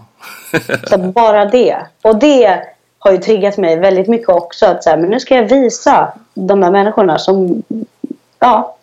[0.52, 0.60] Ja.
[0.90, 1.78] Så bara det.
[2.02, 2.60] Och det
[3.00, 4.66] har ju triggat mig väldigt mycket också.
[4.66, 7.64] Att så här, men nu ska jag visa de här människorna som...
[8.46, 8.78] Ja,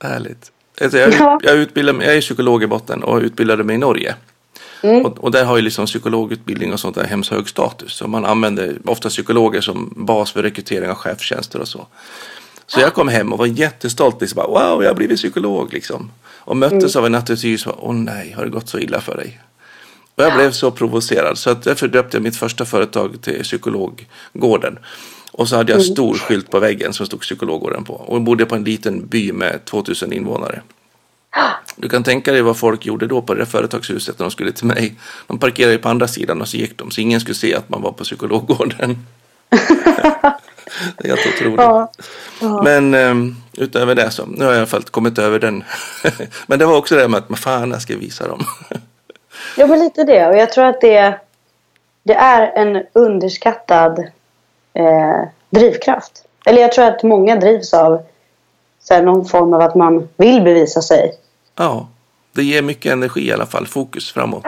[0.00, 0.52] Härligt.
[0.80, 1.38] Alltså jag, Ja.
[1.42, 4.14] jag, utbildade, jag är psykolog i botten och utbildade mig i Norge.
[4.82, 5.06] Mm.
[5.06, 7.92] Och, och där har ju liksom psykologutbildning och sånt där hemskt hög status.
[7.92, 11.86] Så man använder ofta psykologer som bas för rekrytering av chefstjänster och så.
[12.66, 14.20] Så jag kom hem och var jättestolt.
[14.20, 16.10] Liksom, wow, jag har blivit psykolog liksom.
[16.24, 19.16] Och möttes av en attityd som var, åh nej, har det gått så illa för
[19.16, 19.40] dig?
[20.14, 24.78] Och jag blev så provocerad så att därför döpte jag mitt första företag till Psykologgården.
[25.36, 27.94] Och så hade jag en stor skylt på väggen som stod Psykologgården på.
[27.94, 30.62] Och bodde på en liten by med 2000 invånare.
[31.78, 34.52] Du kan tänka dig vad folk gjorde då på det där företagshuset när de skulle
[34.52, 34.94] till mig.
[35.26, 37.82] De parkerade på andra sidan och så gick de så ingen skulle se att man
[37.82, 39.06] var på Psykologgården.
[40.96, 41.60] det är helt otroligt.
[41.60, 42.62] ja.
[42.64, 45.64] Men um, utöver det så, nu har jag i alla fall kommit över den.
[46.46, 48.44] Men det var också det med att, fan, jag ska visa dem.
[49.56, 50.26] ja men lite det.
[50.26, 51.20] Och jag tror att det,
[52.02, 54.06] det är en underskattad
[54.76, 56.22] eh, drivkraft.
[56.46, 58.02] Eller jag tror att många drivs av
[58.80, 61.12] så här, någon form av att man vill bevisa sig.
[61.56, 61.88] ja,
[62.32, 64.44] det ger mycket energi i alla fall, fokus framåt.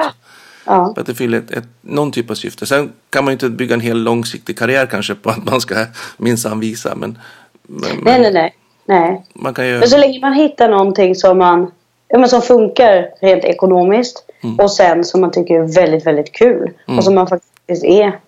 [0.66, 2.66] Ja, För att det fyller ett, ett, någon typ av syfte.
[2.66, 5.86] Sen kan man ju inte bygga en hel långsiktig karriär kanske på att man ska
[6.16, 6.94] minsann visa.
[6.94, 7.18] Men,
[7.62, 8.54] men, nej, nej, nej.
[8.84, 9.24] nej.
[9.32, 9.78] man kan ju...
[9.78, 11.70] Men så länge man hittar någonting som man
[12.08, 14.24] ja, men som funkar rent ekonomiskt
[14.58, 18.20] och sen som man tycker är väldigt, väldigt kul och som man faktiskt är,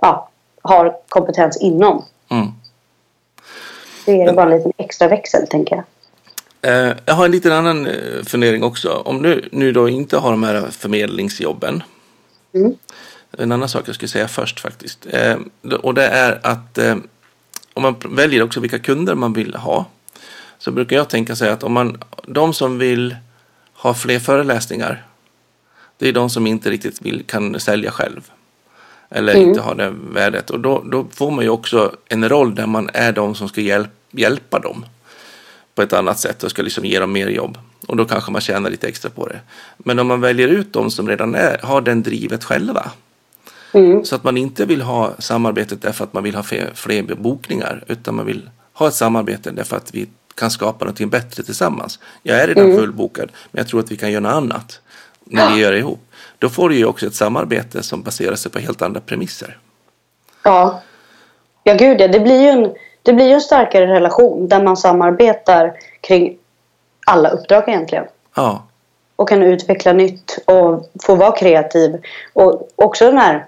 [0.00, 0.28] ja,
[0.62, 2.04] har kompetens inom.
[2.28, 2.46] Mm.
[4.04, 5.84] Det är bara en liten extra växel, tänker jag.
[6.62, 9.02] Eh, jag har en liten annan eh, fundering också.
[9.04, 11.82] Om du nu då inte har de här förmedlingsjobben.
[12.54, 12.74] Mm.
[13.38, 15.06] En annan sak jag skulle säga först faktiskt.
[15.10, 15.36] Eh,
[15.82, 16.96] och det är att eh,
[17.74, 19.86] om man väljer också vilka kunder man vill ha.
[20.58, 23.16] Så brukar jag tänka sig att om man, de som vill
[23.74, 25.06] ha fler föreläsningar.
[25.98, 28.30] Det är de som inte riktigt vill, kan sälja själv.
[29.14, 30.50] Eller inte har det värdet.
[30.50, 33.60] Och då, då får man ju också en roll där man är de som ska
[33.60, 34.84] hjälp, hjälpa dem
[35.74, 37.58] på ett annat sätt och ska liksom ge dem mer jobb.
[37.86, 39.40] Och då kanske man tjänar lite extra på det.
[39.76, 42.90] Men om man väljer ut de som redan är, har den drivet själva.
[43.72, 44.04] Mm.
[44.04, 46.42] Så att man inte vill ha samarbetet därför att man vill ha
[46.74, 47.84] fler, bokningar.
[47.88, 51.98] Utan man vill ha ett samarbete därför att vi kan skapa någonting bättre tillsammans.
[52.22, 54.80] Jag är redan fullbokad men jag tror att vi kan göra något annat
[55.24, 56.11] när vi gör det ihop.
[56.42, 59.58] Då får du ju också ett samarbete som baserar sig på helt andra premisser.
[60.42, 60.82] Ja.
[61.64, 62.08] Ja, gud ja.
[62.08, 66.38] Det blir ju en, det blir en starkare relation där man samarbetar kring
[67.06, 68.04] alla uppdrag egentligen.
[68.34, 68.62] Ja,
[69.16, 72.00] och kan utveckla nytt och få vara kreativ.
[72.32, 73.46] Och också den här,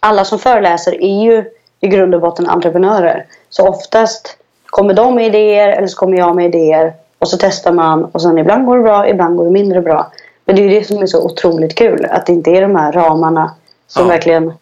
[0.00, 1.44] alla som föreläser är ju
[1.80, 3.26] i grund och botten entreprenörer.
[3.48, 7.72] Så oftast kommer de med idéer eller så kommer jag med idéer och så testar
[7.72, 10.12] man och sen ibland går det bra, ibland går det mindre bra.
[10.44, 12.76] Men det är ju det som är så otroligt kul, att det inte är de
[12.76, 13.54] här ramarna
[13.86, 14.08] som Ja.
[14.08, 14.52] verkligen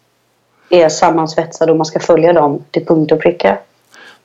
[0.71, 3.59] är sammansvetsade och man ska följa dem till punkt och pricka.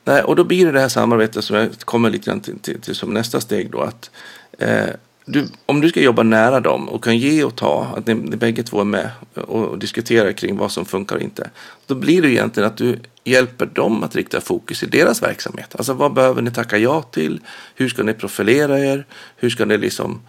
[0.03, 2.81] Nej, och då blir det det här samarbetet som jag kommer lite grann till, till,
[2.81, 3.81] till som nästa steg då.
[3.81, 4.11] Att,
[4.59, 4.85] eh,
[5.25, 8.35] du, om du ska jobba nära dem och kan ge och ta, att ni, ni
[8.35, 11.49] bägge två är med och, och diskuterar kring vad som funkar och inte.
[11.85, 15.75] Då blir det egentligen att du hjälper dem att rikta fokus i deras verksamhet.
[15.75, 17.39] Alltså vad behöver ni tacka ja till?
[17.75, 19.05] Hur ska ni profilera er?
[19.35, 20.21] Hur ska ni liksom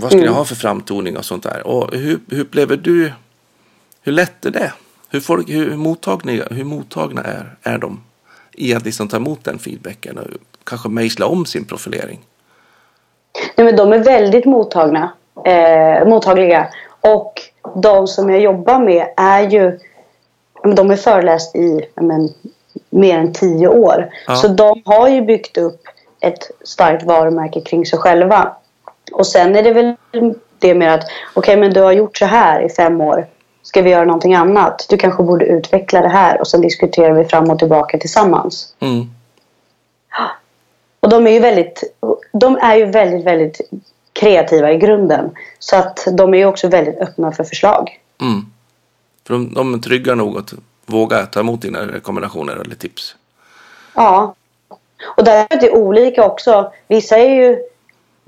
[0.00, 1.66] vad ska ni ha för framtoning och sånt där?
[1.66, 3.12] Och hur, hur upplever du,
[4.02, 4.72] hur lätt är det?
[5.10, 8.00] Hur, folk, hur, mottagna, hur mottagna är, är de
[8.52, 10.26] i att liksom ta emot den feedbacken och
[10.64, 12.20] kanske mejsla om sin profilering?
[13.56, 15.12] Nej, men de är väldigt mottagna,
[15.44, 16.68] eh, mottagliga.
[17.00, 17.40] Och
[17.74, 19.78] de som jag jobbar med är ju...
[20.76, 22.28] De är föreläst i men,
[22.90, 24.10] mer än tio år.
[24.26, 24.36] Ja.
[24.36, 25.80] Så de har ju byggt upp
[26.20, 28.56] ett starkt varumärke kring sig själva.
[29.12, 29.94] Och sen är det väl
[30.58, 33.26] det med att okej, men du har gjort så här i fem år.
[33.62, 34.86] Ska vi göra någonting annat?
[34.88, 38.74] Du kanske borde utveckla det här och sen diskuterar vi fram och tillbaka tillsammans.
[38.80, 39.10] Mm.
[41.00, 41.82] Och de är ju väldigt,
[42.32, 43.60] de är ju väldigt, väldigt
[44.12, 45.30] kreativa i grunden.
[45.58, 48.00] Så att de är ju också väldigt öppna för förslag.
[48.20, 48.46] Mm.
[49.26, 50.54] För de, de är trygga nog att
[50.86, 53.16] våga ta emot dina rekommendationer eller tips.
[53.94, 54.34] Ja.
[55.04, 56.72] Och där är det olika också.
[56.88, 57.58] Vissa är ju,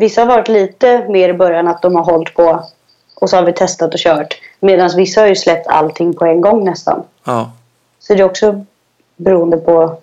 [0.01, 2.65] vissa har varit lite mer i början att de har hållit på
[3.15, 4.41] och så har vi testat och kört.
[4.61, 7.03] Medan vissa har ju släppt allting på en gång nästan.
[7.25, 7.53] Ja,
[7.99, 8.65] Så det är också
[9.17, 10.01] beroende på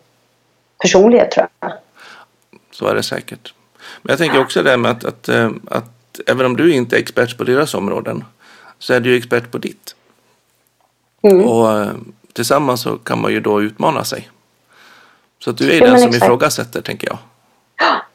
[0.81, 1.71] personlighet tror jag.
[2.71, 3.53] så är det säkert.
[4.01, 6.95] Men jag tänker också det här med att, att, eh, att även om du inte
[6.95, 8.23] är expert på deras områden
[8.79, 9.95] så är du ju expert på ditt.
[11.21, 11.45] Mm.
[11.47, 11.87] Och eh,
[12.33, 14.29] tillsammans så kan man ju då utmana sig.
[15.39, 16.23] Så att du är Ja, den som exakt.
[16.25, 17.17] ifrågasätter, tänker jag.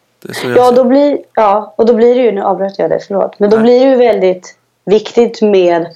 [0.57, 3.39] Ja, då blir, ja, och då blir det ju, nu avbröt jag dig, förlåt.
[3.39, 3.63] Men då Nej.
[3.65, 5.87] blir det ju väldigt viktigt med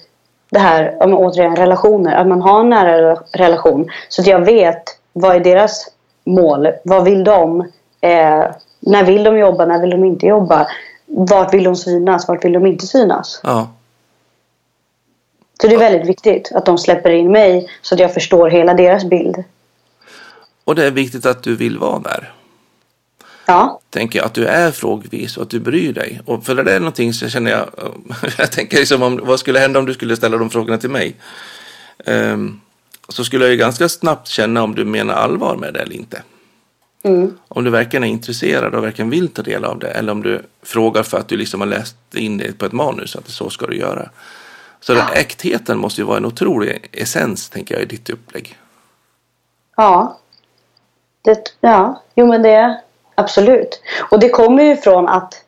[0.51, 2.17] det här, men återigen relationer.
[2.17, 3.91] Att man har en nära rela- relation.
[4.09, 5.89] Så att jag vet, vad är deras
[6.25, 6.69] mål?
[6.85, 7.61] Vad vill de?
[8.01, 8.45] Eh,
[8.81, 9.67] när vill de jobba?
[9.67, 10.67] När vill de inte jobba?
[11.07, 12.29] Vart vill de synas?
[12.29, 13.41] Vart vill de inte synas?
[13.43, 13.69] Ja,
[15.63, 18.75] Så det är väldigt viktigt att de släpper in mig så att jag förstår hela
[18.75, 19.45] deras bild.
[20.65, 22.33] och det är viktigt att du vill vara där.
[23.47, 26.21] Ja, tänker jag, att du är frågvis och att du bryr dig.
[26.25, 27.69] Och för det är någonting så känner jag,
[28.39, 31.17] jag tänker liksom om, vad skulle hända om du skulle ställa de frågorna till mig?
[32.05, 32.61] Ehm,
[33.09, 36.23] så skulle jag ju ganska snabbt känna om du menar allvar med det eller inte.
[37.03, 37.39] mm.
[37.49, 39.89] Om du verkligen är intresserad och verkligen vill ta del av det.
[39.89, 43.17] Eller om du frågar för att du liksom har läst in det på ett manus,
[43.17, 44.11] att det så ska du göra.
[44.81, 48.59] Så den äktheten måste ju vara en otrolig essens, tänker jag, i ditt upplägg.
[49.77, 50.19] Ja.
[51.23, 52.81] Det, ja, jo men det
[53.17, 53.81] absolut.
[54.11, 55.43] Och det kommer ju från att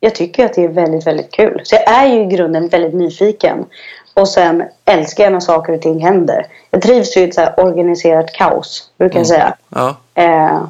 [0.00, 1.60] jag tycker att det är väldigt, väldigt kul.
[1.64, 3.66] Så jag är ju i grunden väldigt nyfiken.
[4.14, 6.46] Och sen älskar jag när saker och ting händer.
[6.70, 9.56] Jag trivs ju i ett så organiserat kaos, brukar jag säga.
[9.68, 9.96] Ja.
[10.14, 10.62] Eh,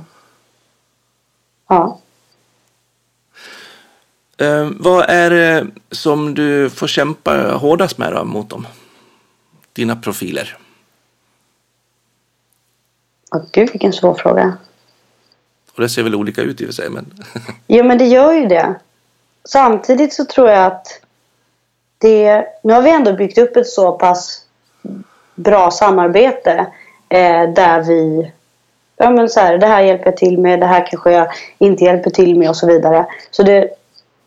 [1.69, 1.99] ja.
[4.39, 8.67] Ehm, vad är det som du får kämpa hårdast med då, mot dem?
[9.73, 10.59] Dina profiler.
[13.35, 14.57] Åh, gud vilken svår fråga.
[15.79, 17.07] Och det ser väl olika ut i och för sig, men
[17.67, 18.75] Jo, men det gör ju det.
[19.45, 21.01] Samtidigt så tror jag att
[21.99, 22.45] det...
[22.63, 24.47] Nu har vi ändå byggt upp ett så pass
[25.35, 26.67] bra samarbete
[27.09, 28.33] eh, där vi...
[28.97, 31.85] Ja, men så här, det här hjälper jag till med, det här kanske jag inte
[31.85, 33.07] hjälper till med och så vidare.
[33.31, 33.71] Så det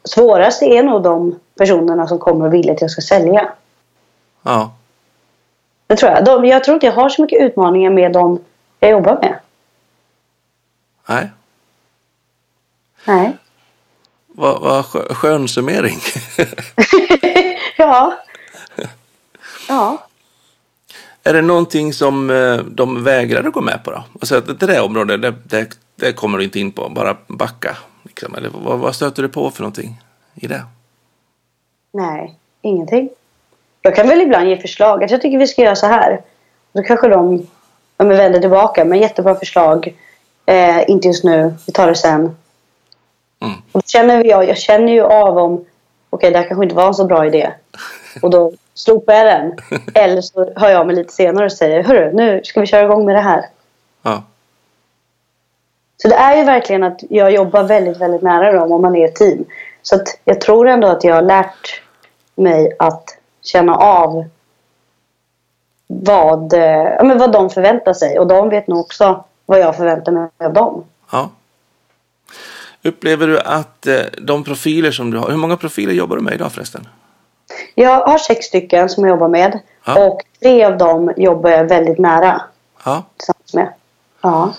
[0.03, 3.51] svåraste är nog de personerna som kommer och vill att jag ska sälja.
[4.43, 4.73] ja.
[5.87, 6.25] Det tror jag.
[6.25, 8.39] De, jag tror inte jag har så mycket utmaningar med dem
[8.79, 9.35] jag jobbar med.
[11.09, 11.29] Nej.
[13.05, 13.37] Nej.
[14.27, 15.99] Vad, skö- skön summering.
[17.77, 18.13] ja.
[19.67, 20.07] Ja.
[21.23, 24.03] är det någonting som eh, de vägrar att gå med på då?
[24.37, 27.77] Att det där området, det, det, det kommer du inte in på, bara backa.
[28.03, 28.35] Liksom.
[28.35, 30.01] Eller vad, vad stöter du på för någonting
[30.35, 30.65] i det?
[31.93, 33.09] Nej, ingenting.
[33.81, 35.03] Jag kan väl ibland ge förslag.
[35.03, 36.21] Att jag tycker vi ska göra så här.
[36.73, 37.47] Då kanske de
[37.97, 38.85] men vänder tillbaka.
[38.85, 39.95] Men jättebra förslag.
[40.45, 41.53] Eh, inte just nu.
[41.67, 42.35] Vi tar det sen.
[43.41, 43.53] Mm.
[43.71, 45.65] Och då känner jag, jag känner ju av om
[46.09, 47.51] okej, det här kanske inte var en så bra idé.
[48.21, 49.57] Och då slopar jag den.
[49.93, 53.05] Eller så hör jag mig lite senare och säger Hörru, nu ska vi köra igång
[53.05, 53.45] med det här.
[54.01, 54.23] Ja.
[55.97, 59.05] Så det är ju verkligen att jag jobbar väldigt, väldigt nära dem om man är
[59.05, 59.45] ett team.
[59.81, 61.81] Så att jag tror ändå att jag har lärt
[62.35, 64.25] mig att känna av
[65.87, 66.61] vad, eh,
[66.97, 68.19] ja, men vad de förväntar sig.
[68.19, 70.83] Och de vet nog också vad jag förväntar mig av dem.
[71.11, 71.29] ja.
[72.83, 76.33] Upplever du att eh, de profiler som du har, hur många profiler jobbar du med
[76.33, 76.87] idag förresten?
[77.75, 79.59] Jag har sex stycken som jag jobbar med.
[79.85, 80.05] Ja.
[80.07, 82.41] Och tre av dem jobbar jag väldigt nära
[82.85, 83.03] Ja.
[83.17, 83.73] tillsammans med.
[84.21, 84.53] Ja.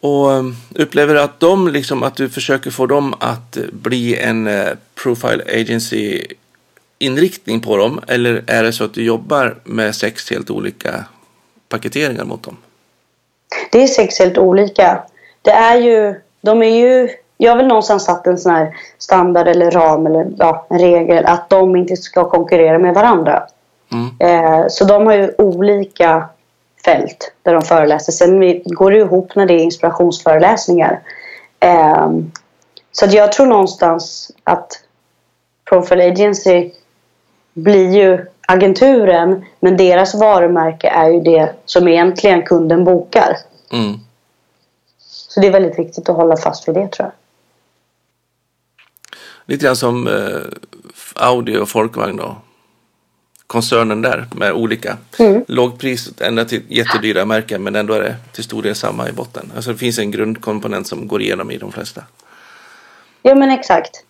[0.00, 0.42] Och eh,
[0.74, 4.48] upplever du att de liksom, att du försöker få dem att eh, bli en
[4.94, 6.26] profile agency
[6.98, 8.00] inriktning på dem?
[8.06, 11.04] Eller är det så att du jobbar med sex helt olika
[11.68, 12.56] paketeringar mot dem?
[13.72, 15.02] Det är sex helt olika.
[15.42, 19.48] Det är ju, de är ju, jag har väl någonstans satt en sån här standard
[19.48, 23.42] eller ram eller ja, en regel att de inte ska konkurrera med varandra.
[23.92, 24.10] Mm.
[24.18, 26.28] Eh, så de har ju olika
[26.84, 28.12] fält där de föreläser.
[28.12, 31.00] Sen går det ihop när det är inspirationsföreläsningar.
[31.60, 32.10] Eh,
[32.92, 34.82] så jag tror någonstans att
[35.68, 36.70] Profile Agency
[37.52, 43.36] blir ju agenturen men deras varumärke är ju det som egentligen kunden bokar.
[43.72, 43.94] Mm.
[45.30, 47.12] Så det är väldigt viktigt att hålla fast vid det tror jag.
[49.46, 50.40] Lite grann som eh,
[51.14, 52.36] Audi och Folkvagn då.
[53.46, 55.44] Koncernen där med olika Mm.
[55.48, 59.52] lågpris ända till jättedyra märken men ändå är det till stor del samma i botten.
[59.56, 62.04] Alltså det finns en grundkomponent som går igenom i de flesta.
[63.22, 64.04] Ja men exakt.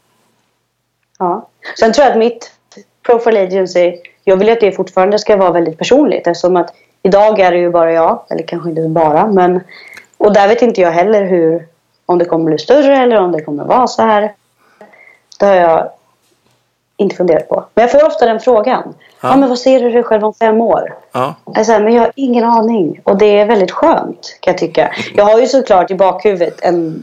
[1.18, 1.48] Ja.
[1.78, 2.50] Sen tror jag att mitt
[3.02, 7.50] Profile Agency, jag vill att det fortfarande ska vara väldigt personligt eftersom att idag är
[7.52, 9.60] det ju bara jag, eller kanske inte bara men
[10.20, 11.66] och där vet inte jag heller hur
[12.06, 14.32] om det kommer bli större eller om det kommer vara så här.
[15.38, 15.90] Det har jag
[16.96, 17.64] inte funderat på.
[17.74, 18.82] Men jag får ofta den frågan.
[19.20, 19.36] Ja, Ja.
[19.36, 20.94] men vad ser du dig själv om fem år?
[21.12, 23.00] Ja, Jag här, men jag har ingen aning.
[23.04, 24.92] Och det är väldigt skönt kan jag tycka.
[25.14, 27.02] Jag har ju såklart i bakhuvudet en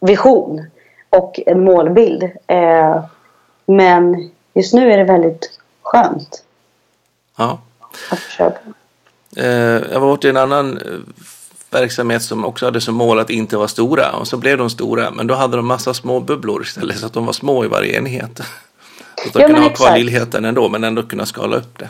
[0.00, 0.66] vision
[1.10, 2.22] och en målbild.
[2.46, 3.04] Eh,
[3.66, 5.50] men just nu är det väldigt
[5.82, 6.42] skönt
[7.38, 7.58] ja.
[8.10, 8.58] att försöka.
[9.36, 9.46] Eh,
[9.92, 10.82] jag var i en annan eh,
[11.70, 14.12] verksamhet som också hade som mål att inte vara stora.
[14.12, 17.12] Och så blev de stora, men då hade de massa små bubblor istället så att
[17.12, 18.36] de var små i varje enhet.
[18.36, 19.98] Så att de Ja, kunde ha kvar exakt.
[19.98, 21.88] lillheten ändå, men ändå kunna skala upp det.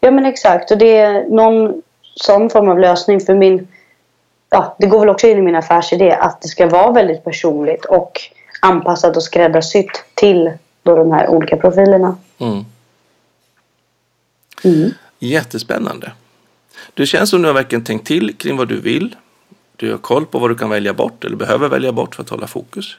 [0.00, 1.82] Ja men exakt och det är någon
[2.14, 3.68] sån form av lösning för min
[4.50, 7.84] Ja, det går väl också in i min affärsidé att det ska vara väldigt personligt
[7.84, 8.20] och
[8.60, 10.50] anpassat och skräddarsytt till
[10.82, 12.16] då de här olika profilerna.
[12.38, 12.64] Mm.
[14.64, 14.90] Mm.
[15.18, 16.12] Jättespännande.
[16.94, 19.16] Det känns som du har verkligen tänkt till kring vad du vill.
[19.76, 22.28] Du har koll på vad du kan välja bort eller behöver välja bort för att
[22.28, 22.96] hålla fokus.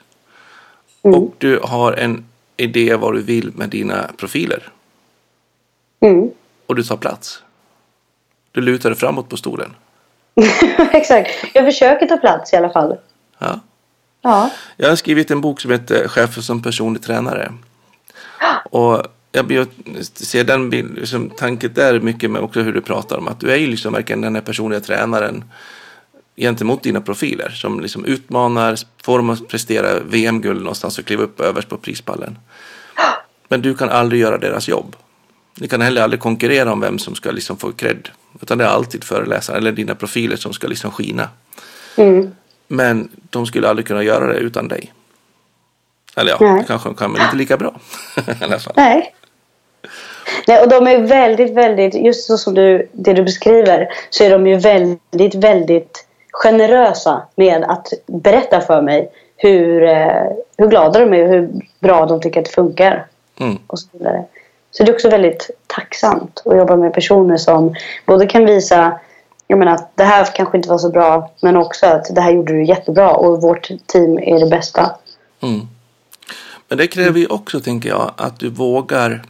[1.04, 1.20] Mm.
[1.20, 2.26] Och du har en
[2.58, 4.70] idé vad du vill med dina profiler.
[6.00, 6.30] Mm.
[6.66, 7.44] Och du tar plats.
[8.52, 9.76] Du lutar dig framåt på stolen.
[10.92, 11.32] exakt.
[11.54, 12.98] Jag försöker ta plats i alla fall.
[13.38, 13.60] Ja.
[14.22, 14.50] Ja.
[14.78, 17.52] Jag har skrivit en bok som heter Chefen som personlig tränare.
[18.72, 19.04] Och
[19.36, 19.68] jag
[20.14, 23.52] ser den bild, liksom, tanken där mycket med också hur du pratar om att du
[23.52, 25.44] är ju liksom verkligen den här personliga tränaren
[26.38, 31.40] gentemot dina profiler som liksom utmanar, får dem att prestera VM-guld någonstans och kliva upp
[31.40, 32.38] överst på prispallen.
[33.48, 34.96] Men du kan aldrig göra deras jobb.
[35.60, 38.10] Ni kan heller aldrig konkurrera om vem som ska liksom få cred.
[38.42, 41.30] Utan det är alltid föreläsaren eller dina profiler som ska liksom skina.
[41.96, 42.32] Mm.
[42.68, 44.94] Men de skulle aldrig kunna göra det utan dig.
[46.16, 46.66] Eller ja, Nej.
[46.68, 47.80] kanske de kan, men inte lika bra.
[48.42, 48.74] I alla fall.
[48.76, 49.16] Nej.
[50.48, 54.30] Nej, och de är väldigt, väldigt, just så som du, det du beskriver, så är
[54.30, 60.24] de ju väldigt, väldigt generösa med att berätta för mig hur, eh,
[60.58, 61.50] hur glada de är och hur
[61.80, 63.06] bra de tycker att det funkar.
[63.40, 63.58] Mm.
[63.68, 64.24] Och så, vidare.
[64.72, 69.00] så det är också väldigt tacksamt att jobba med personer som både kan visa
[69.48, 72.32] jag menar, att det här kanske inte var så bra men också att det här
[72.32, 74.96] gjorde du jättebra och vårt team är det bästa.
[75.42, 75.68] Mm.
[76.68, 79.24] Men det kräver ju också, tänker jag, att du vågar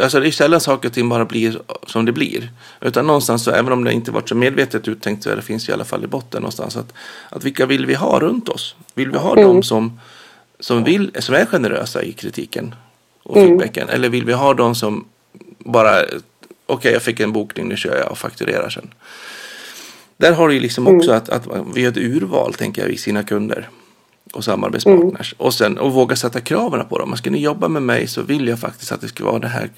[0.00, 2.50] Alltså det är sällan saker och ting bara blir som det blir.
[2.80, 5.68] Utan någonstans, så, även om det inte varit så medvetet uttänkt, så är det finns
[5.68, 6.76] i alla fall i botten någonstans.
[6.76, 6.92] Att,
[7.30, 8.74] att vilka vill vi ha runt oss?
[8.94, 9.44] Vill vi ha Mm.
[9.44, 10.00] dem som,
[10.60, 12.74] som, vill, som är generösa i kritiken
[13.22, 13.48] och Mm.
[13.48, 13.88] feedbacken?
[13.88, 15.04] Eller vill vi ha dem som
[15.58, 16.02] bara,
[16.66, 18.94] okej jag fick en bokning, nu kör jag och fakturerar sen.
[20.16, 22.96] Där har du ju liksom också att, att vi har ett urval, tänker jag, i
[22.96, 23.68] sina kunder
[24.32, 25.34] och samarbetspartners.
[25.38, 27.08] Och sen och våga sätta kraven på dem.
[27.08, 29.48] Men ska ni jobba med mig så vill jag faktiskt att det ska vara det
[29.48, 29.70] här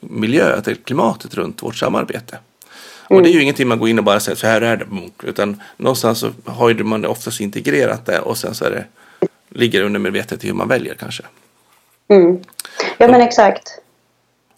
[0.00, 2.38] miljö, det klimatet runt vårt samarbete.
[3.08, 4.86] Och det är ju ingenting man går in och bara säger så här är det.
[5.28, 8.84] Utan någonstans så har ju man oftast integrerat det och sen så är det,
[9.48, 11.22] ligger det undermedvetet i hur man väljer kanske.
[12.08, 12.38] Mm.
[12.98, 13.78] Ja men exakt.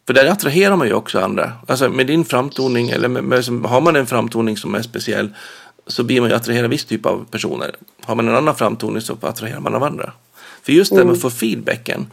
[0.06, 1.52] För där attraherar man ju också andra.
[1.66, 5.34] Alltså med din framtoning, eller med, med, har man en framtoning som är speciell
[5.86, 7.74] så blir man ju attraherad av viss typ av personer.
[8.04, 10.12] Har man en annan framtoning så attraherar man av andra.
[10.62, 12.06] För just det med att få feedbacken.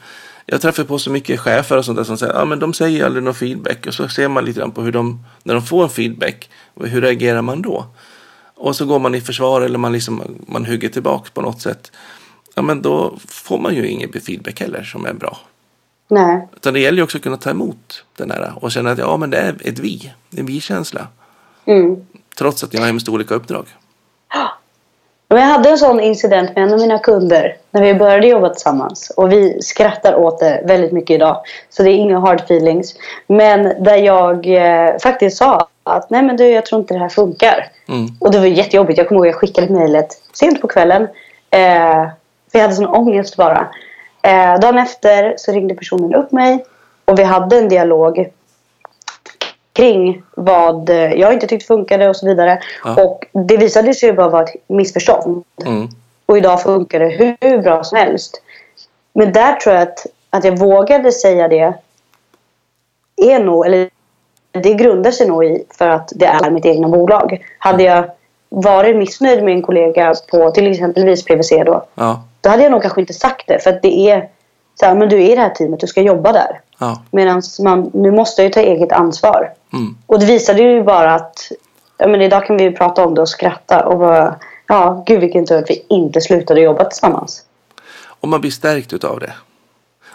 [0.45, 3.05] Jag träffar på så mycket chefer och sånt där som säger, ja men de säger
[3.05, 3.86] aldrig någon feedback.
[3.88, 7.01] Och så ser man lite grann på hur de, när de får en feedback, hur
[7.01, 7.86] reagerar man då?
[8.55, 11.91] Och så går man i försvar eller man, liksom, man hugger tillbaka på något sätt.
[12.55, 15.38] Ja men då får man ju ingen feedback heller som är bra.
[16.07, 16.47] Nej.
[16.55, 19.18] Utan det gäller ju också att kunna ta emot den här och känna att ja,
[19.18, 21.07] men det är ett vi, en vi-känsla.
[21.65, 21.95] Mm.
[22.38, 23.66] Trots att jag har hemskt olika uppdrag.
[25.30, 29.12] Jag hade en sån incident med en av mina kunder när vi började jobba tillsammans.
[29.18, 31.42] Och vi skrattar åt det väldigt mycket idag.
[31.70, 32.96] Så det är inga hard feelings.
[33.28, 37.10] Men där jag eh, faktiskt sa att nej men du, jag tror inte det här
[37.10, 37.72] funkar.
[37.90, 38.08] Mm.
[38.20, 38.98] Och det var jättejobbigt.
[38.98, 41.08] Jag kommer ihåg att jag skickade mejlet sent på kvällen.
[41.50, 42.10] Eh,
[42.52, 43.68] jag hade sån ångest bara.
[44.22, 46.66] Eh, dagen efter så ringde personen upp mig.
[47.06, 48.32] Och vi hade en dialog
[49.78, 52.60] kring vad eh, jag inte tyckte funkade och så vidare.
[52.84, 53.04] Ja.
[53.04, 55.44] Och det visade sig ju bara vara ett missförstånd.
[55.66, 55.88] Mm.
[56.26, 58.42] Och idag funkar det hur bra som helst.
[59.14, 61.74] Men där tror jag att, att jag vågade säga det
[63.18, 63.90] är nog, eller
[64.52, 67.46] det grundar sig nog i för att det är mitt egna bolag.
[67.60, 68.10] Hade jag
[68.50, 72.82] varit missnöjd med en kollega på till exempelvis PVC då, Ja, då hade jag nog
[72.82, 73.60] kanske inte sagt det.
[73.60, 74.30] För att det är
[74.80, 76.62] så här, men du är i det här teamet, du ska jobba där.
[76.78, 77.02] Ja.
[77.12, 79.54] Medan man, nu måste jag ju ta eget ansvar.
[79.74, 79.96] Mm.
[80.06, 81.52] Och det visade ju bara att,
[81.98, 84.36] ja men idag kan vi ju prata om det och skratta och bara,
[84.68, 87.44] ja gud vilken tur att vi inte slutade jobba tillsammans.
[88.20, 89.34] Och man blir stärkt utav det.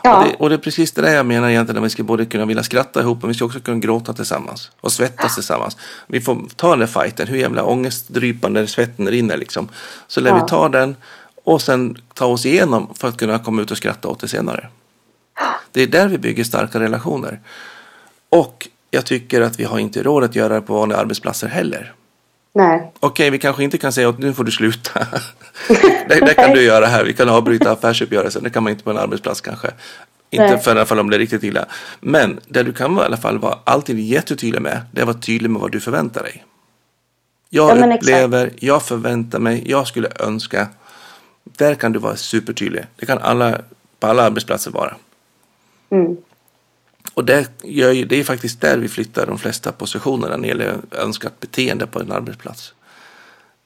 [0.05, 0.35] Ja, Och, det.
[0.39, 1.75] och det är precis det där jag menar egentligen.
[1.75, 4.71] När vi ska både kunna vilja skratta ihop men vi ska också kunna gråta tillsammans.
[4.81, 5.77] Och svettas tillsammans.
[6.07, 7.27] Vi får ta den där fighten.
[7.29, 9.69] Hur jävla ångestdrypande svetten rinner liksom.
[10.07, 10.43] Så lär Ja.
[10.43, 10.97] vi ta den
[11.45, 14.69] och sen ta oss igenom för att kunna komma ut och skratta åt det senare.
[15.73, 17.41] Det är där vi bygger starka relationer.
[18.29, 21.93] Och jag tycker att vi har inte råd att göra det på vanliga arbetsplatser heller.
[22.55, 22.93] nej.
[23.01, 25.07] Okej, vi kanske inte kan säga att nu får du sluta.
[26.09, 27.05] det, det kan du göra här.
[27.05, 28.43] Vi kan avbryta affärsuppgörelsen.
[28.43, 29.71] Det kan man inte på en arbetsplats kanske.
[30.31, 30.59] Inte Nej.
[30.59, 31.65] för i alla fall om det är riktigt illa.
[32.01, 35.07] Men det du kan vara, i alla fall vara alltid jättetydlig med, det är att
[35.07, 36.45] vara tydlig med vad du förväntar dig.
[37.51, 38.03] Jag Ja, men exakt.
[38.03, 40.69] upplever, jag förväntar mig, jag skulle önska.
[41.45, 42.85] Där kan du vara supertydlig.
[42.97, 43.59] Det kan alla
[44.01, 44.95] på alla arbetsplatser vara.
[45.93, 46.17] Mm.
[47.15, 50.49] Och det, gör ju, det är faktiskt där vi flyttar de flesta positionerna när det
[50.49, 52.75] gäller önskat beteende på en arbetsplats.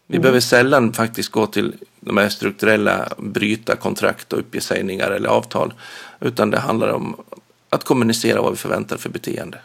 [0.07, 5.72] Vi behöver sällan faktiskt gå till de här strukturella bryta kontrakt och uppsägningar eller avtal.
[6.20, 7.16] Utan det handlar om
[7.70, 9.59] att kommunicera vad vi förväntar för beteende.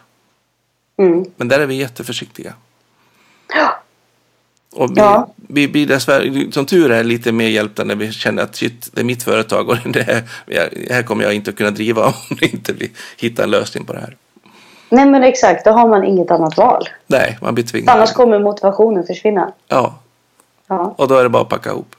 [0.96, 1.24] Mm.
[1.36, 2.54] Men där är vi jätteförsiktiga.
[4.76, 4.82] Ja.
[4.82, 5.28] Och vi, Ja.
[5.36, 9.00] vi blir dessvärre, som tur är, lite mer hjälpta när vi känner att shit, det
[9.00, 10.22] är mitt företag och det här,
[10.90, 14.00] här kommer jag inte att kunna driva om inte vi hittar en lösning på det
[14.00, 14.16] här.
[14.88, 16.88] Nej men exakt, då har man inget annat val.
[17.06, 17.96] Nej, man blir tvingad.
[17.96, 19.52] Annars kommer motivationen försvinna.
[19.68, 19.98] Ja,
[20.68, 20.94] Ja.
[20.98, 21.94] och då är det bara att packa ihop.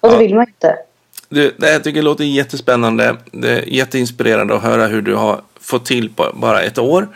[0.00, 0.18] Och det Ja.
[0.18, 0.76] vill man inte.
[1.28, 3.16] Du, det här tycker jag låter jättespännande.
[3.32, 7.08] Det är jätteinspirerande att höra hur du har fått till på bara ett år.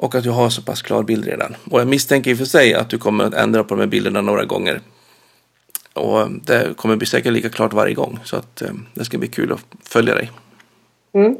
[0.00, 1.56] Och att du har så pass klar bild redan.
[1.70, 3.86] Och jag misstänker i och för sig att du kommer att ändra på de här
[3.86, 4.80] bilderna några gånger.
[5.92, 8.18] Och det kommer bli säkert lika klart varje gång.
[8.24, 10.30] Så att eh, det ska bli kul att följa dig.
[11.12, 11.36] Mm.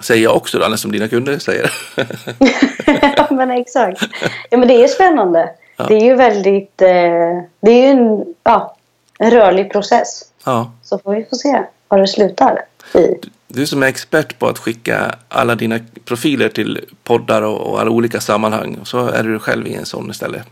[0.00, 1.72] Säger jag också då, som dina kunder säger.
[3.16, 4.02] ja men exakt.
[4.50, 5.50] Ja men det är spännande.
[5.76, 5.84] Ja.
[5.88, 6.82] Det är ju väldigt...
[6.82, 8.76] Eh, det är ju en, ja,
[9.18, 10.22] en rörlig process.
[10.44, 10.72] ja.
[10.82, 12.64] Så får vi få se vad det slutar
[12.94, 13.14] i.
[13.48, 17.90] Du som är expert på att skicka alla dina profiler till poddar och, och alla
[17.90, 20.42] olika sammanhang så är du själv i en sån istället.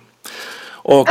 [0.67, 1.09] Och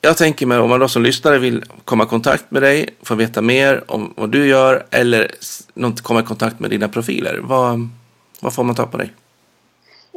[0.00, 3.14] jag tänker mig om man då som lyssnare vill komma i kontakt med dig, få
[3.14, 5.30] veta mer om vad du gör eller
[6.02, 7.38] komma i kontakt med dina profiler.
[7.42, 7.88] Vad,
[8.40, 9.12] vad får man ta på dig?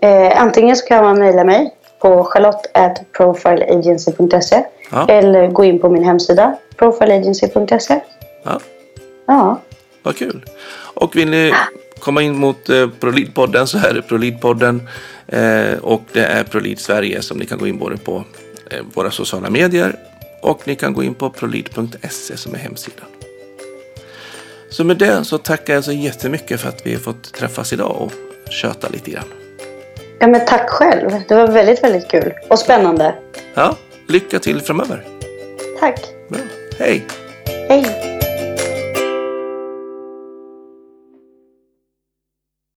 [0.01, 5.07] Eh, antingen så kan man mejla mig på charlotte.profileagency.se Ja.
[5.07, 7.99] eller gå in på min hemsida profileagency.se.
[8.43, 8.59] Ja,
[9.25, 9.59] Ja,
[10.03, 10.45] vad kul.
[10.93, 11.53] Och vill ni
[11.99, 14.81] komma in mot eh, ProLead-podden så är det ProLead-podden
[15.27, 18.23] eh, och det är ProLead Sverige som ni kan gå in både på
[18.71, 19.95] eh, våra sociala medier
[20.41, 23.05] och ni kan gå in på prolead.se som är hemsidan.
[24.69, 28.01] Så med det så tackar jag så jättemycket för att vi har fått träffas idag
[28.01, 28.11] och
[28.49, 29.33] köta lite grann.
[30.19, 31.11] ja men tack själv.
[31.27, 33.15] Det var väldigt, väldigt kul och spännande.
[33.53, 33.77] Ja,
[34.07, 35.03] lycka till framöver.
[35.79, 35.99] Tack.
[36.29, 36.39] Bra.
[36.79, 38.12] Hej!